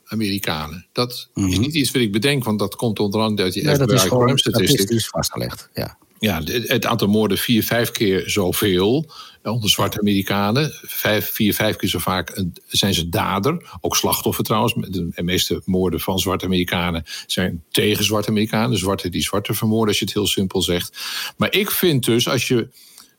Amerikanen. 0.05 0.87
Dat 0.91 1.11
is 1.11 1.29
Mhm. 1.33 1.59
niet 1.59 1.73
iets 1.73 1.91
wat 1.91 2.01
ik 2.01 2.11
bedenk, 2.11 2.43
want 2.43 2.59
dat 2.59 2.75
komt 2.75 2.99
onder 2.99 3.21
andere 3.21 3.43
uit 3.43 3.53
die 3.53 3.63
dat 3.63 3.81
FBI 3.81 3.93
is 3.93 4.01
gewoon 4.01 4.23
crime 4.23 4.39
statistics. 4.39 4.71
statistisch 4.73 5.07
vastgelegd. 5.07 5.69
Ja. 5.73 5.97
Ja, 6.23 6.41
het 6.45 6.85
aantal 6.85 7.07
moorden 7.07 7.37
vier, 7.37 7.63
vijf 7.63 7.91
keer 7.91 8.29
zoveel 8.29 9.11
eh, 9.41 9.51
onder 9.51 9.69
zwarte 9.69 9.99
Amerikanen. 9.99 10.71
Vijf, 10.81 11.31
vier, 11.31 11.53
vijf 11.53 11.75
keer 11.75 11.89
zo 11.89 11.99
vaak 11.99 12.29
een- 12.37 12.55
zijn 12.67 12.93
ze 12.93 13.09
dader. 13.09 13.77
Ook 13.81 13.95
slachtoffer 13.95 14.43
trouwens. 14.43 14.73
De 14.73 15.23
meeste 15.23 15.61
moorden 15.65 15.99
van 15.99 16.19
zwarte 16.19 16.45
Amerikanen 16.45 17.03
zijn 17.27 17.63
tegen 17.71 18.03
zwarte 18.03 18.29
Amerikanen. 18.29 18.77
Zwarte 18.77 19.09
die 19.09 19.21
zwarte 19.21 19.53
vermoorden, 19.53 19.87
als 19.87 19.99
je 19.99 20.05
het 20.05 20.13
heel 20.13 20.27
simpel 20.27 20.61
zegt. 20.61 20.97
Maar 21.37 21.53
ik 21.53 21.71
vind 21.71 22.05
dus, 22.05 22.27
als 22.27 22.47
je 22.47 22.67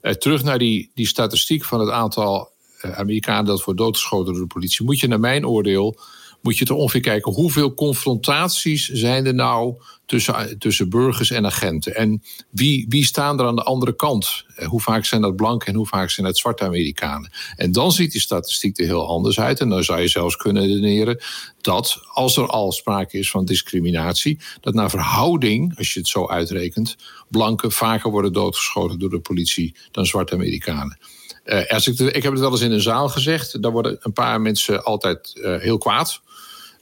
eh, 0.00 0.12
terug 0.12 0.42
naar 0.42 0.58
die, 0.58 0.90
die 0.94 1.06
statistiek 1.06 1.64
van 1.64 1.80
het 1.80 1.90
aantal 1.90 2.52
eh, 2.80 2.90
Amerikanen 2.98 3.44
dat 3.44 3.64
wordt 3.64 3.80
doodgeschoten 3.80 4.32
door 4.32 4.42
de 4.42 4.54
politie, 4.54 4.84
moet 4.84 5.00
je 5.00 5.08
naar 5.08 5.20
mijn 5.20 5.46
oordeel 5.46 5.98
moet 6.44 6.58
je 6.58 6.64
toch 6.64 6.78
ongeveer 6.78 7.00
kijken 7.00 7.32
hoeveel 7.32 7.74
confrontaties 7.74 8.88
zijn 8.88 9.26
er 9.26 9.34
nou 9.34 9.74
tussen, 10.06 10.58
tussen 10.58 10.88
burgers 10.88 11.30
en 11.30 11.46
agenten. 11.46 11.94
En 11.94 12.22
wie, 12.50 12.86
wie 12.88 13.04
staan 13.04 13.40
er 13.40 13.46
aan 13.46 13.56
de 13.56 13.62
andere 13.62 13.96
kant? 13.96 14.44
Eh, 14.56 14.68
Hoe 14.68 14.80
vaak 14.80 15.04
zijn 15.04 15.20
dat 15.20 15.36
blanke 15.36 15.66
en 15.66 15.74
hoe 15.74 15.86
vaak 15.86 16.10
zijn 16.10 16.26
dat 16.26 16.38
zwarte 16.38 16.64
Amerikanen? 16.64 17.32
En 17.56 17.72
dan 17.72 17.92
ziet 17.92 18.12
die 18.12 18.20
statistiek 18.20 18.78
er 18.78 18.84
heel 18.84 19.08
anders 19.08 19.40
uit. 19.40 19.60
En 19.60 19.68
dan 19.68 19.84
zou 19.84 20.00
je 20.00 20.08
zelfs 20.08 20.36
kunnen 20.36 20.66
redeneren 20.66 21.22
dat 21.60 21.98
als 22.12 22.36
er 22.36 22.46
al 22.46 22.72
sprake 22.72 23.18
is 23.18 23.30
van 23.30 23.44
discriminatie, 23.44 24.40
dat 24.60 24.74
naar 24.74 24.90
verhouding, 24.90 25.78
als 25.78 25.92
je 25.92 25.98
het 25.98 26.08
zo 26.08 26.28
uitrekent, 26.28 26.96
blanken 27.28 27.72
vaker 27.72 28.10
worden 28.10 28.32
doodgeschoten 28.32 28.98
door 28.98 29.10
de 29.10 29.20
politie 29.20 29.76
dan 29.90 30.06
zwarte 30.06 30.34
Amerikanen. 30.34 30.98
Eh, 31.44 31.66
als 31.66 31.86
ik, 31.86 31.98
ik 31.98 32.22
heb 32.22 32.32
het 32.32 32.40
wel 32.40 32.50
eens 32.50 32.60
in 32.60 32.72
een 32.72 32.80
zaal 32.80 33.08
gezegd. 33.08 33.62
Daar 33.62 33.72
worden 33.72 33.96
een 34.00 34.12
paar 34.12 34.40
mensen 34.40 34.84
altijd 34.84 35.40
eh, 35.42 35.56
heel 35.58 35.78
kwaad. 35.78 36.20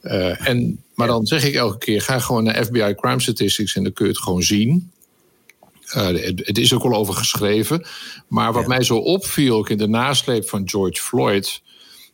Eh, 0.03 0.47
en, 0.47 0.83
maar 0.95 1.07
dan 1.07 1.25
zeg 1.25 1.43
ik 1.43 1.53
elke 1.53 1.77
keer: 1.77 2.01
ga 2.01 2.19
gewoon 2.19 2.43
naar 2.43 2.65
FBI 2.65 2.93
Crime 2.95 3.21
Statistics 3.21 3.75
en 3.75 3.83
dan 3.83 3.93
kun 3.93 4.05
je 4.05 4.11
het 4.11 4.21
gewoon 4.21 4.43
zien. 4.43 4.91
Eh, 5.87 6.05
het, 6.07 6.41
het 6.45 6.57
is 6.57 6.73
ook 6.73 6.83
al 6.83 6.93
over 6.93 7.13
geschreven. 7.13 7.85
Maar 8.27 8.53
wat 8.53 8.61
Ja. 8.61 8.67
mij 8.67 8.83
zo 8.83 8.97
opviel, 8.97 9.57
ook 9.57 9.69
in 9.69 9.77
de 9.77 9.87
nasleep 9.87 10.49
van 10.49 10.69
George 10.69 11.01
Floyd, 11.01 11.61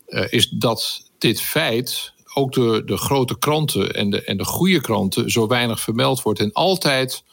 eh, 0.05 0.25
is 0.29 0.49
dat 0.49 1.09
dit 1.17 1.41
feit 1.41 2.13
ook 2.33 2.53
door 2.53 2.85
de 2.85 2.97
grote 2.97 3.37
kranten 3.37 3.93
en 3.93 4.09
de, 4.09 4.23
en 4.23 4.37
de 4.37 4.45
goede 4.45 4.81
kranten 4.81 5.31
zo 5.31 5.47
weinig 5.47 5.79
vermeld 5.79 6.21
wordt. 6.21 6.39
En 6.39 6.51
altijd 6.53 7.23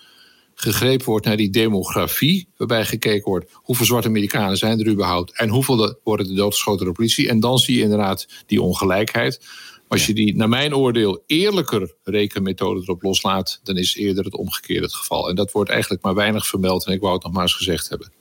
gegrepen 0.54 1.06
wordt 1.06 1.26
naar 1.26 1.36
die 1.36 1.50
demografie, 1.50 2.48
waarbij 2.56 2.84
gekeken 2.84 3.28
wordt 3.30 3.50
hoeveel 3.52 3.86
zwarte 3.86 4.08
Amerikanen 4.08 4.56
zijn 4.56 4.80
er 4.80 4.88
überhaupt 4.88 5.38
en 5.38 5.48
hoeveel 5.48 5.98
worden 6.04 6.28
er 6.28 6.34
doodgeschoten 6.36 6.78
door 6.78 6.88
de 6.94 7.00
politie. 7.00 7.28
En 7.28 7.40
dan 7.40 7.58
zie 7.58 7.76
je 7.76 7.82
inderdaad 7.82 8.26
die 8.46 8.62
ongelijkheid. 8.62 9.40
Als 9.88 10.06
je 10.06 10.14
die, 10.14 10.36
naar 10.36 10.48
mijn 10.48 10.74
oordeel, 10.74 11.22
eerlijker 11.26 11.94
rekenmethode 12.02 12.80
erop 12.80 13.02
loslaat, 13.02 13.60
dan 13.62 13.76
is 13.76 13.96
eerder 13.96 14.24
het 14.24 14.34
omgekeerde 14.34 14.84
het 14.84 14.94
geval. 14.94 15.28
En 15.28 15.34
dat 15.34 15.52
wordt 15.52 15.70
eigenlijk 15.70 16.02
maar 16.02 16.14
weinig 16.14 16.46
vermeld 16.46 16.86
en 16.86 16.92
ik 16.92 17.00
wou 17.00 17.14
het 17.14 17.22
nog 17.22 17.32
maar 17.32 17.42
eens 17.42 17.54
gezegd 17.54 17.88
hebben. 17.88 18.12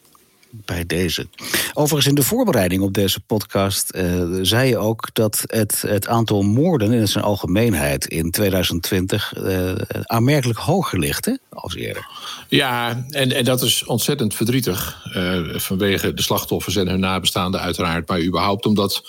bij 0.50 0.86
deze. 0.86 1.27
Overigens, 1.74 2.07
in 2.07 2.15
de 2.15 2.24
voorbereiding 2.24 2.81
op 2.81 2.93
deze 2.93 3.19
podcast 3.19 3.89
eh, 3.89 4.24
zei 4.41 4.69
je 4.69 4.77
ook 4.77 5.10
dat 5.13 5.43
het, 5.45 5.84
het 5.88 6.07
aantal 6.07 6.41
moorden 6.41 6.91
in 6.91 7.07
zijn 7.07 7.24
algemeenheid 7.24 8.05
in 8.05 8.31
2020 8.31 9.34
eh, 9.34 9.74
aanmerkelijk 10.03 10.60
hoger 10.60 11.00
ligt 11.00 11.25
hè, 11.25 11.34
als 11.50 11.75
eerder. 11.75 12.07
Ja, 12.50 13.05
en, 13.10 13.31
en 13.31 13.45
dat 13.45 13.62
is 13.62 13.86
ontzettend 13.86 14.34
verdrietig. 14.34 15.07
eh, 15.13 15.60
vanwege 15.60 16.13
de 16.13 16.22
slachtoffers 16.22 16.75
en 16.75 16.88
hun 16.88 17.00
nabestaanden, 17.00 17.62
uiteraard. 17.62 18.07
Maar 18.07 18.24
überhaupt 18.24 18.65
omdat 18.65 19.03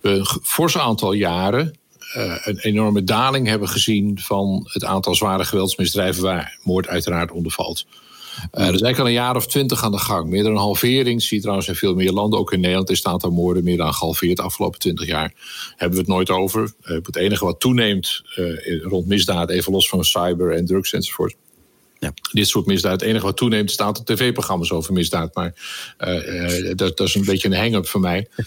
we 0.00 0.08
een 0.10 0.26
fors 0.42 0.78
aantal 0.78 1.12
jaren. 1.12 1.74
Eh, 2.12 2.36
een 2.44 2.58
enorme 2.58 3.04
daling 3.04 3.46
hebben 3.46 3.68
gezien 3.68 4.18
van 4.20 4.68
het 4.72 4.84
aantal 4.84 5.14
zware 5.14 5.44
geweldsmisdrijven 5.44 6.22
waar 6.22 6.58
moord 6.62 6.88
uiteraard 6.88 7.30
onder 7.30 7.52
valt. 7.52 7.86
Eh, 8.36 8.40
dat 8.50 8.74
is 8.74 8.80
eigenlijk 8.82 8.98
al 8.98 9.06
een 9.06 9.12
jaar 9.12 9.36
of 9.36 9.46
twintig 9.46 9.84
aan 9.84 9.92
de 9.92 9.98
gang. 9.98 10.28
Meer 10.28 10.42
dan 10.42 10.52
een 10.52 10.58
halvering. 10.58 11.22
Zie 11.22 11.40
trouwens 11.40 11.68
in 11.68 11.74
veel 11.74 11.94
meer 11.94 12.12
landen. 12.12 12.38
Ook 12.38 12.52
in 12.52 12.60
Nederland 12.60 12.90
is 12.90 12.98
het 12.98 13.06
aantal 13.06 13.30
moorden 13.30 13.64
meer 13.64 13.76
dan 13.76 13.94
gehalveerd 13.94 14.36
de 14.36 14.42
afgelopen 14.42 14.78
twintig 14.78 15.06
jaar. 15.06 15.32
Hebben 15.76 15.98
we 15.98 16.04
het 16.04 16.12
nooit 16.12 16.30
over. 16.30 16.72
Eh, 16.82 16.96
het 17.02 17.16
enige 17.16 17.44
wat 17.44 17.60
toeneemt 17.60 18.22
rond 18.82 19.06
misdaad, 19.06 19.50
even 19.50 19.72
los 19.72 19.88
van 19.88 20.04
cyber 20.04 20.52
en 20.52 20.66
drugs 20.66 20.92
enzovoort. 20.92 21.34
Ja. 21.98 22.12
Dit 22.32 22.48
soort 22.48 22.66
misdaad. 22.66 22.92
Het 22.92 23.02
enige 23.02 23.24
wat 23.24 23.36
toeneemt 23.36 23.70
is 23.70 23.76
het 23.76 23.86
aantal 23.86 24.04
tv-programma's 24.04 24.70
over 24.72 24.92
misdaad. 24.92 25.34
Maar 25.34 25.54
eh, 25.98 26.70
eh, 26.70 26.76
dat, 26.76 26.96
dat 26.96 27.08
is 27.08 27.14
een 27.14 27.24
beetje 27.24 27.48
een 27.48 27.56
hang-up 27.56 27.86
voor 27.86 28.00
mij. 28.00 28.28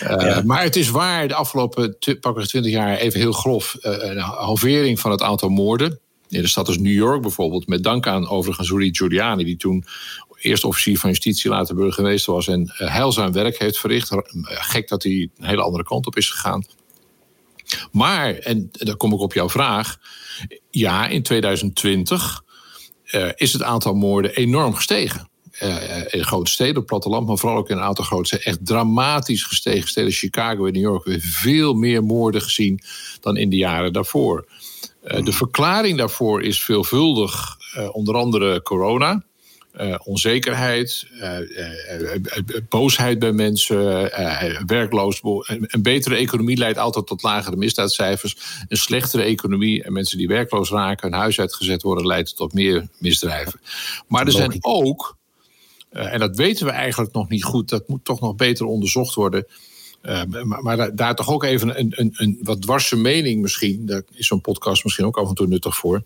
Eh, 0.00 0.42
Maar 0.42 0.62
het 0.62 0.76
is 0.76 0.90
waar, 0.90 1.28
de 1.28 1.34
afgelopen 1.34 1.96
pakweg 2.20 2.46
twintig 2.46 2.72
jaar, 2.72 2.96
even 2.96 3.20
heel 3.20 3.32
grof, 3.32 3.76
een 3.80 4.18
halvering 4.18 5.00
van 5.00 5.10
het 5.10 5.22
aantal 5.22 5.48
moorden. 5.48 5.98
In 6.28 6.42
de 6.42 6.48
stad 6.48 6.66
als 6.66 6.78
New 6.78 6.92
York 6.92 7.22
bijvoorbeeld, 7.22 7.66
met 7.66 7.82
dank 7.82 8.06
aan 8.06 8.28
overigens 8.28 8.70
Rudy 8.70 8.94
Giuliani, 8.94 9.44
die 9.44 9.56
toen 9.56 9.84
eerst 10.40 10.64
officier 10.64 10.98
van 10.98 11.10
justitie, 11.10 11.50
later 11.50 11.74
burgemeester 11.74 12.32
was 12.32 12.48
en 12.48 12.72
heilzaam 12.74 13.32
werk 13.32 13.58
heeft 13.58 13.78
verricht. 13.78 14.08
Gek 14.42 14.88
dat 14.88 15.02
hij 15.02 15.12
een 15.12 15.46
hele 15.46 15.62
andere 15.62 15.84
kant 15.84 16.06
op 16.06 16.16
is 16.16 16.30
gegaan. 16.30 16.64
Maar, 17.92 18.34
en 18.34 18.68
dan 18.72 18.96
kom 18.96 19.12
ik 19.12 19.20
op 19.20 19.32
jouw 19.32 19.48
vraag. 19.48 19.98
Ja, 20.70 21.06
in 21.06 21.22
2020 21.22 22.42
eh, 23.12 23.28
is 23.34 23.52
het 23.52 23.62
aantal 23.62 23.94
moorden 23.94 24.34
enorm 24.34 24.74
gestegen. 24.74 25.28
Eh, 25.52 26.00
in 26.10 26.24
grote 26.24 26.50
steden, 26.50 26.72
op 26.72 26.78
het 26.78 26.86
platteland, 26.86 27.26
maar 27.26 27.38
vooral 27.38 27.58
ook 27.58 27.68
in 27.68 27.76
een 27.76 27.82
aantal 27.82 28.04
grote 28.04 28.26
steden. 28.26 28.46
Echt 28.46 28.66
dramatisch 28.66 29.44
gestegen. 29.44 29.88
Steden 29.88 30.12
Chicago 30.12 30.66
en 30.66 30.72
New 30.72 30.82
York 30.82 31.04
hebben 31.04 31.22
veel 31.22 31.74
meer 31.74 32.04
moorden 32.04 32.42
gezien 32.42 32.80
dan 33.20 33.36
in 33.36 33.50
de 33.50 33.56
jaren 33.56 33.92
daarvoor. 33.92 34.48
Eh, 35.02 35.24
de 35.24 35.32
verklaring 35.32 35.98
daarvoor 35.98 36.42
is 36.42 36.62
veelvuldig, 36.62 37.56
onder 37.92 38.14
andere 38.14 38.62
corona. 38.62 39.24
Eh, 39.72 39.94
onzekerheid, 40.04 41.06
eh, 41.20 41.38
eh, 41.38 42.22
boosheid 42.68 43.18
bij 43.18 43.32
mensen, 43.32 44.10
werkloos. 44.66 45.20
Een, 45.22 45.82
betere 45.82 46.16
economie 46.16 46.56
leidt 46.56 46.78
altijd 46.78 47.06
tot 47.06 47.22
lagere 47.22 47.56
misdaadcijfers. 47.56 48.36
Een 48.68 48.76
slechtere 48.76 49.22
economie 49.22 49.82
en 49.82 49.92
mensen 49.92 50.18
die 50.18 50.28
werkloos 50.28 50.70
raken, 50.70 51.10
hun 51.10 51.20
huis 51.20 51.40
uitgezet 51.40 51.82
worden, 51.82 52.06
leidt 52.06 52.36
tot 52.36 52.52
meer 52.52 52.88
misdrijven. 52.98 53.60
Maar 54.08 54.26
er 54.26 54.32
zijn 54.32 54.56
ook, 54.60 55.16
en 55.90 56.18
dat 56.18 56.36
weten 56.36 56.66
we 56.66 56.72
eigenlijk 56.72 57.12
nog 57.12 57.28
niet 57.28 57.44
goed, 57.44 57.68
dat 57.68 57.88
moet 57.88 58.04
toch 58.04 58.20
nog 58.20 58.34
beter 58.34 58.66
onderzocht 58.66 59.14
worden. 59.14 59.46
Maar 60.62 60.94
daar 60.94 61.14
toch 61.14 61.28
ook 61.28 61.44
even 61.44 61.78
een, 61.78 61.92
een, 61.96 62.12
een 62.16 62.38
wat 62.42 62.62
dwarse 62.62 62.96
mening 62.96 63.42
misschien. 63.42 63.86
Daar 63.86 64.02
is 64.14 64.26
zo'n 64.26 64.40
podcast 64.40 64.84
misschien 64.84 65.06
ook 65.06 65.16
af 65.16 65.28
en 65.28 65.34
toe 65.34 65.46
nuttig 65.46 65.76
voor. 65.76 66.02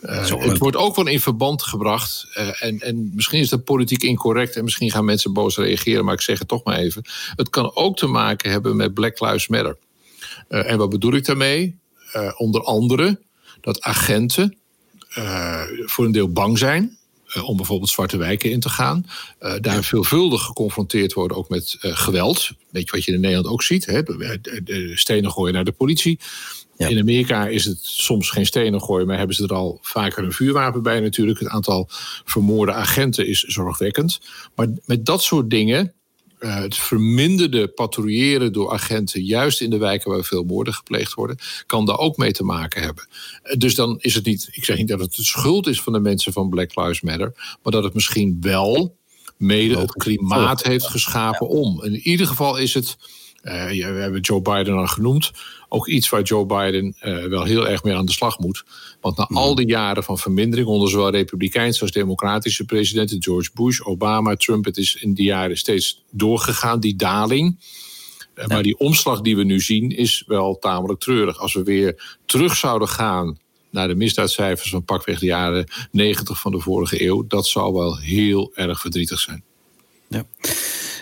Uh, 0.00 0.24
Zo, 0.24 0.40
het 0.40 0.58
wordt 0.58 0.76
ook 0.76 0.96
wel 0.96 1.06
in 1.06 1.20
verband 1.20 1.62
gebracht. 1.62 2.26
Uh, 2.38 2.62
en, 2.62 2.80
en 2.80 3.10
misschien 3.14 3.40
is 3.40 3.48
dat 3.48 3.64
politiek 3.64 4.02
incorrect 4.02 4.56
en 4.56 4.64
misschien 4.64 4.90
gaan 4.90 5.04
mensen 5.04 5.32
boos 5.32 5.56
reageren, 5.56 6.04
maar 6.04 6.14
ik 6.14 6.20
zeg 6.20 6.38
het 6.38 6.48
toch 6.48 6.64
maar 6.64 6.76
even. 6.76 7.02
Het 7.36 7.50
kan 7.50 7.76
ook 7.76 7.96
te 7.96 8.06
maken 8.06 8.50
hebben 8.50 8.76
met 8.76 8.94
Black 8.94 9.20
Lives 9.20 9.48
Matter. 9.48 9.76
Uh, 10.48 10.70
en 10.70 10.78
wat 10.78 10.90
bedoel 10.90 11.12
ik 11.12 11.24
daarmee? 11.24 11.82
onder 12.36 12.62
andere 12.62 13.20
dat 13.60 13.82
agenten 13.82 14.56
voor 15.84 16.04
een 16.04 16.12
deel 16.12 16.32
bang 16.32 16.58
zijn 16.58 16.98
om 17.42 17.56
bijvoorbeeld 17.56 17.90
zwarte 17.90 18.16
wijken 18.16 18.50
in 18.50 18.60
te 18.60 18.68
gaan. 18.68 19.06
Uh, 19.40 19.54
daar 19.60 19.84
veelvuldig 19.84 20.42
geconfronteerd 20.42 21.12
worden 21.12 21.36
ook 21.36 21.48
met 21.48 21.76
uh, 21.82 21.96
geweld. 21.96 22.50
Weet 22.70 22.84
je 22.84 22.90
wat 22.90 23.04
je 23.04 23.12
in 23.12 23.20
Nederland 23.20 23.46
ook 23.46 23.62
ziet? 23.62 23.86
Hè? 23.86 24.02
De, 24.02 24.60
de 24.64 24.92
stenen 24.94 25.30
gooien 25.30 25.54
naar 25.54 25.64
de 25.64 25.72
politie. 25.72 26.18
Ja. 26.76 26.88
In 26.88 26.98
Amerika 26.98 27.46
is 27.46 27.64
het 27.64 27.78
soms 27.82 28.30
geen 28.30 28.46
stenen 28.46 28.82
gooien, 28.82 29.06
maar 29.06 29.18
hebben 29.18 29.36
ze 29.36 29.42
er 29.42 29.54
al 29.54 29.78
vaker 29.82 30.24
een 30.24 30.32
vuurwapen 30.32 30.82
bij 30.82 31.00
natuurlijk. 31.00 31.38
Het 31.38 31.48
aantal 31.48 31.88
vermoorde 32.24 32.72
agenten 32.72 33.26
is 33.26 33.40
zorgwekkend. 33.40 34.20
Maar 34.54 34.68
met 34.84 35.06
dat 35.06 35.22
soort 35.22 35.50
dingen, 35.50 35.92
uh, 36.44 36.54
het 36.54 36.76
verminderde 36.76 37.68
patrouilleren 37.68 38.52
door 38.52 38.72
agenten, 38.72 39.22
juist 39.22 39.60
in 39.60 39.70
de 39.70 39.78
wijken 39.78 40.10
waar 40.10 40.24
veel 40.24 40.44
moorden 40.44 40.74
gepleegd 40.74 41.14
worden, 41.14 41.38
kan 41.66 41.86
daar 41.86 41.98
ook 41.98 42.16
mee 42.16 42.32
te 42.32 42.44
maken 42.44 42.82
hebben. 42.82 43.08
Dus 43.58 43.74
dan 43.74 43.98
is 44.00 44.14
het 44.14 44.24
niet, 44.24 44.48
ik 44.52 44.64
zeg 44.64 44.76
niet 44.76 44.88
dat 44.88 45.00
het 45.00 45.14
de 45.14 45.24
schuld 45.24 45.66
is 45.66 45.82
van 45.82 45.92
de 45.92 46.00
mensen 46.00 46.32
van 46.32 46.48
Black 46.48 46.76
Lives 46.76 47.00
Matter, 47.00 47.32
maar 47.62 47.72
dat 47.72 47.84
het 47.84 47.94
misschien 47.94 48.36
wel 48.40 48.96
mede 49.36 49.78
het 49.78 49.92
klimaat 49.92 50.62
heeft 50.62 50.86
geschapen 50.86 51.48
om. 51.48 51.82
In 51.82 51.94
ieder 51.94 52.26
geval 52.26 52.56
is 52.56 52.74
het. 52.74 52.96
Uh, 53.42 53.72
ja, 53.72 53.92
we 53.92 54.00
hebben 54.00 54.20
Joe 54.20 54.42
Biden 54.42 54.74
al 54.74 54.86
genoemd. 54.86 55.30
Ook 55.74 55.88
iets 55.88 56.08
waar 56.08 56.22
Joe 56.22 56.46
Biden 56.46 56.96
uh, 57.02 57.24
wel 57.24 57.44
heel 57.44 57.68
erg 57.68 57.82
mee 57.82 57.94
aan 57.94 58.06
de 58.06 58.12
slag 58.12 58.38
moet. 58.38 58.64
Want 59.00 59.16
na 59.16 59.26
mm. 59.28 59.36
al 59.36 59.54
die 59.54 59.66
jaren 59.66 60.04
van 60.04 60.18
vermindering 60.18 60.68
onder 60.68 60.90
zowel 60.90 61.10
republikeinse 61.10 61.80
als 61.80 61.90
democratische 61.90 62.64
presidenten, 62.64 63.22
George 63.22 63.50
Bush, 63.54 63.80
Obama, 63.80 64.36
Trump, 64.36 64.64
het 64.64 64.76
is 64.76 64.94
in 64.94 65.14
die 65.14 65.24
jaren 65.24 65.56
steeds 65.56 66.04
doorgegaan, 66.10 66.80
die 66.80 66.96
daling. 66.96 67.58
Maar 68.46 68.62
die 68.62 68.78
omslag 68.78 69.20
die 69.20 69.36
we 69.36 69.44
nu 69.44 69.60
zien 69.60 69.90
is 69.90 70.24
wel 70.26 70.58
tamelijk 70.58 71.00
treurig. 71.00 71.38
Als 71.38 71.54
we 71.54 71.62
weer 71.62 72.18
terug 72.26 72.56
zouden 72.56 72.88
gaan 72.88 73.38
naar 73.70 73.88
de 73.88 73.94
misdaadcijfers 73.94 74.70
van 74.70 74.84
pakweg 74.84 75.18
de 75.18 75.26
jaren 75.26 75.66
90 75.90 76.40
van 76.40 76.52
de 76.52 76.60
vorige 76.60 77.04
eeuw, 77.04 77.26
dat 77.26 77.46
zou 77.46 77.72
wel 77.72 77.98
heel 77.98 78.52
erg 78.54 78.80
verdrietig 78.80 79.20
zijn. 79.20 79.44
Ja. 80.08 80.24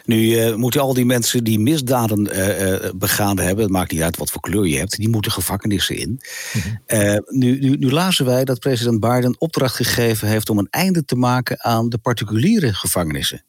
Nu 0.04 0.16
uh, 0.16 0.54
moeten 0.54 0.80
al 0.80 0.94
die 0.94 1.04
mensen 1.04 1.44
die 1.44 1.58
misdaden 1.58 2.20
uh, 2.26 2.90
begaan 2.94 3.38
hebben, 3.38 3.64
het 3.64 3.72
maakt 3.72 3.92
niet 3.92 4.02
uit 4.02 4.16
wat 4.16 4.30
voor 4.30 4.40
kleur 4.40 4.66
je 4.66 4.78
hebt, 4.78 4.96
die 4.96 5.08
moeten 5.08 5.32
gevangenissen 5.32 5.96
in. 5.96 6.20
Mm 6.52 6.80
nu, 7.26 7.58
nu, 7.58 7.76
nu 7.76 7.90
lazen 7.90 8.24
wij 8.24 8.44
dat 8.44 8.58
president 8.58 9.00
Biden 9.00 9.34
opdracht 9.38 9.76
gegeven 9.76 10.28
heeft 10.28 10.50
om 10.50 10.58
een 10.58 10.68
einde 10.70 11.04
te 11.04 11.16
maken 11.16 11.64
aan 11.64 11.88
de 11.88 11.98
particuliere 11.98 12.74
gevangenissen. 12.74 13.44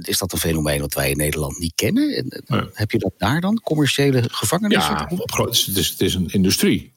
Is 0.00 0.18
dat 0.18 0.32
een 0.32 0.38
fenomeen 0.38 0.80
wat 0.80 0.94
wij 0.94 1.10
in 1.10 1.16
Nederland 1.16 1.58
niet 1.58 1.72
kennen? 1.74 2.26
Heb 2.72 2.90
je 2.90 2.98
dat 2.98 3.12
daar 3.16 3.40
dan, 3.40 3.60
commerciële 3.60 4.22
gevangenissen? 4.28 4.92
Ja, 4.92 5.08
het 5.08 6.00
is 6.00 6.14
een 6.14 6.28
industrie. 6.28 6.92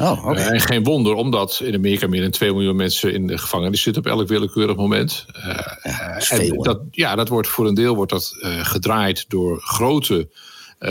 Oh, 0.00 0.26
okay. 0.26 0.46
uh, 0.46 0.52
en 0.52 0.60
geen 0.60 0.84
wonder, 0.84 1.14
omdat 1.14 1.60
in 1.64 1.74
Amerika 1.74 2.06
meer 2.06 2.20
dan 2.20 2.30
2 2.30 2.52
miljoen 2.52 2.76
mensen 2.76 3.12
in 3.12 3.26
de 3.26 3.38
gevangenis 3.38 3.82
zitten 3.82 4.04
op 4.04 4.10
elk 4.10 4.28
willekeurig 4.28 4.76
moment. 4.76 5.26
Uh, 5.36 5.44
ja, 5.82 6.14
dat 6.14 6.28
en 6.28 6.56
dat, 6.56 6.80
ja, 6.90 7.14
dat 7.14 7.28
wordt 7.28 7.48
voor 7.48 7.66
een 7.66 7.74
deel 7.74 7.94
wordt 7.94 8.12
dat, 8.12 8.36
uh, 8.40 8.64
gedraaid 8.64 9.24
door 9.28 9.60
grote 9.60 10.28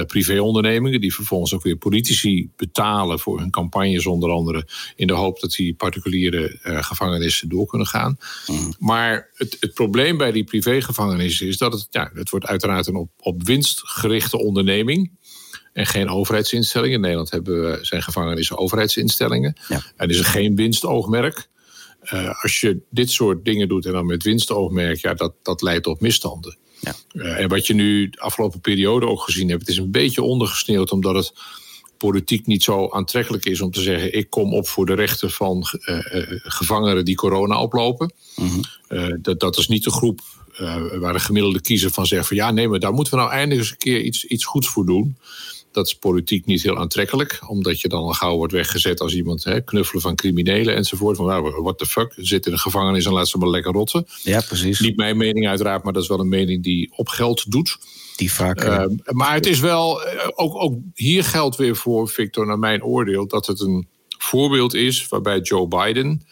privéondernemingen, 0.07 1.01
die 1.01 1.13
vervolgens 1.13 1.53
ook 1.53 1.63
weer 1.63 1.75
politici 1.75 2.49
betalen 2.55 3.19
voor 3.19 3.39
hun 3.39 3.51
campagnes, 3.51 4.05
onder 4.05 4.29
andere 4.29 4.67
in 4.95 5.07
de 5.07 5.13
hoop 5.13 5.39
dat 5.39 5.51
die 5.51 5.73
particuliere 5.73 6.59
gevangenissen 6.61 7.49
door 7.49 7.65
kunnen 7.65 7.87
gaan. 7.87 8.17
Mm. 8.47 8.73
Maar 8.79 9.29
het, 9.33 9.57
het, 9.59 9.73
probleem 9.73 10.17
bij 10.17 10.31
die 10.31 10.43
privégevangenissen 10.43 11.47
is 11.47 11.57
dat 11.57 11.73
het, 11.73 11.87
ja, 11.89 12.11
het 12.13 12.29
wordt 12.29 12.45
uiteraard 12.45 12.87
een 12.87 12.95
op, 12.95 13.09
op 13.19 13.43
winst 13.43 13.81
gerichte 13.83 14.39
onderneming 14.39 15.16
en 15.77 15.85
geen 15.85 16.09
overheidsinstellingen. 16.09 16.95
In 16.95 17.01
Nederland 17.01 17.31
hebben 17.31 17.61
we, 17.61 17.77
zijn 17.81 18.03
gevangenissen 18.03 18.57
overheidsinstellingen. 18.57 19.55
Ja. 19.67 19.81
En 19.95 20.09
is 20.09 20.19
er 20.19 20.25
geen 20.25 20.55
winstoogmerk. 20.55 21.47
Uh, 22.13 22.43
als 22.43 22.59
je 22.59 22.79
dit 22.89 23.11
soort 23.11 23.45
dingen 23.45 23.67
doet 23.67 23.85
en 23.85 23.91
dan 23.91 24.05
met 24.05 24.23
winstoogmerk, 24.23 24.97
ja, 24.97 25.13
dat, 25.13 25.33
dat 25.43 25.61
leidt 25.61 25.83
tot 25.83 26.01
misstanden. 26.01 26.57
Ja. 26.79 26.93
Uh, 27.13 27.39
en 27.39 27.49
wat 27.49 27.67
je 27.67 27.73
nu 27.73 28.09
de 28.09 28.19
afgelopen 28.19 28.59
periode 28.59 29.05
ook 29.05 29.21
gezien 29.21 29.49
hebt, 29.49 29.61
het 29.61 29.69
is 29.69 29.77
een 29.77 29.91
beetje 29.91 30.21
ondergesneeuwd 30.21 30.91
omdat 30.91 31.15
het 31.15 31.33
politiek 31.97 32.45
niet 32.45 32.63
zo 32.63 32.89
aantrekkelijk 32.89 33.45
is 33.45 33.61
om 33.61 33.71
te 33.71 33.81
zeggen: 33.81 34.13
ik 34.13 34.29
kom 34.29 34.53
op 34.53 34.67
voor 34.67 34.85
de 34.85 34.93
rechten 34.93 35.31
van 35.31 35.65
uh, 35.85 35.97
gevangenen 36.43 37.05
die 37.05 37.15
corona 37.15 37.61
oplopen. 37.61 38.13
Mm 38.35 38.49
-hmm. 38.87 39.21
dat, 39.21 39.39
dat 39.39 39.57
is 39.57 39.67
niet 39.67 39.83
de 39.83 39.91
groep 39.91 40.21
waar 40.99 41.13
de 41.13 41.19
gemiddelde 41.19 41.61
kiezer 41.61 41.91
van 41.91 42.05
zegt: 42.05 42.27
van 42.27 42.37
ja, 42.37 42.51
nee, 42.51 42.67
maar 42.67 42.79
daar 42.79 42.93
moeten 42.93 43.13
we 43.13 43.19
nou 43.19 43.31
eindelijk 43.31 43.59
eens 43.59 43.71
een 43.71 43.77
keer 43.77 44.01
iets, 44.01 44.25
iets 44.25 44.45
goeds 44.45 44.67
voor 44.67 44.85
doen. 44.85 45.17
Dat 45.77 45.85
is 45.85 45.93
politiek 45.93 46.45
niet 46.45 46.63
heel 46.63 46.77
aantrekkelijk, 46.77 47.39
omdat 47.47 47.81
je 47.81 47.87
dan 47.87 48.03
al 48.03 48.13
gauw 48.13 48.35
wordt 48.35 48.53
weggezet 48.53 48.99
als 48.99 49.13
iemand 49.13 49.43
hè, 49.43 49.61
knuffelen 49.61 50.01
van 50.01 50.15
criminelen 50.15 50.75
enzovoort. 50.75 51.17
Van 51.17 51.25
nou, 51.25 51.61
what 51.61 51.77
the 51.77 51.85
fuck, 51.85 52.13
zit 52.15 52.45
in 52.45 52.51
de 52.51 52.57
gevangenis 52.57 53.05
en 53.05 53.11
laat 53.11 53.27
ze 53.27 53.37
maar 53.37 53.49
lekker 53.49 53.71
rotten. 53.71 54.05
Ja, 54.23 54.41
precies. 54.41 54.79
Niet 54.79 54.95
mijn 54.95 55.17
mening 55.17 55.47
uiteraard, 55.47 55.83
maar 55.83 55.93
dat 55.93 56.01
is 56.01 56.07
wel 56.07 56.19
een 56.19 56.29
mening 56.29 56.63
die 56.63 56.93
op 56.95 57.07
geld 57.07 57.51
doet. 57.51 57.77
Die 58.15 58.33
vaak. 58.33 58.63
Uh, 58.63 58.85
maar 59.03 59.33
het 59.33 59.45
is 59.45 59.59
wel, 59.59 60.01
ook, 60.35 60.55
ook 60.55 60.75
hier 60.93 61.23
geldt 61.23 61.55
weer 61.55 61.75
voor, 61.75 62.09
Victor, 62.09 62.45
naar 62.45 62.59
mijn 62.59 62.83
oordeel, 62.83 63.27
dat 63.27 63.47
het 63.47 63.59
een 63.59 63.87
voorbeeld 64.17 64.73
is 64.73 65.07
waarbij 65.07 65.39
Joe 65.39 65.67
Biden. 65.67 66.25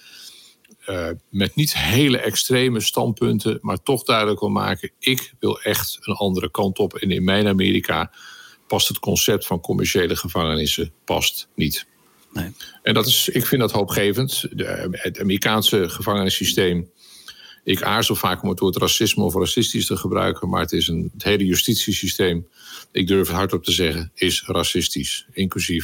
Uh, 0.89 1.07
met 1.29 1.55
niet 1.55 1.77
hele 1.77 2.17
extreme 2.17 2.79
standpunten, 2.79 3.57
maar 3.61 3.83
toch 3.83 4.03
duidelijk 4.03 4.39
wil 4.39 4.49
maken: 4.49 4.91
ik 4.99 5.33
wil 5.39 5.61
echt 5.61 5.97
een 6.01 6.15
andere 6.15 6.51
kant 6.51 6.79
op. 6.79 6.93
En 6.93 7.11
in 7.11 7.23
mijn 7.23 7.47
Amerika 7.47 8.11
past 8.75 8.87
het 8.87 8.99
concept 8.99 9.45
van 9.45 9.59
commerciële 9.59 10.15
gevangenissen 10.15 10.91
past 11.05 11.47
niet. 11.55 11.85
Nee. 12.33 12.51
En 12.83 12.93
dat 12.93 13.05
is, 13.05 13.29
ik 13.29 13.45
vind 13.45 13.61
dat 13.61 13.71
hoopgevend. 13.71 14.47
De, 14.51 14.87
het 14.91 15.19
Amerikaanse 15.19 15.89
gevangenissysteem. 15.89 16.89
Ik 17.63 17.81
aarzel 17.81 18.15
vaak 18.15 18.43
om 18.43 18.49
het 18.49 18.59
woord 18.59 18.75
racisme 18.75 19.23
of 19.23 19.33
racistisch 19.33 19.85
te 19.85 19.97
gebruiken, 19.97 20.49
maar 20.49 20.61
het 20.61 20.71
is 20.71 20.87
een, 20.87 21.09
het 21.13 21.23
hele 21.23 21.45
justitiesysteem, 21.45 22.47
ik 22.91 23.07
durf 23.07 23.27
het 23.27 23.35
hardop 23.35 23.63
te 23.63 23.71
zeggen, 23.71 24.11
is 24.13 24.43
racistisch. 24.45 25.25
Inclusief 25.31 25.73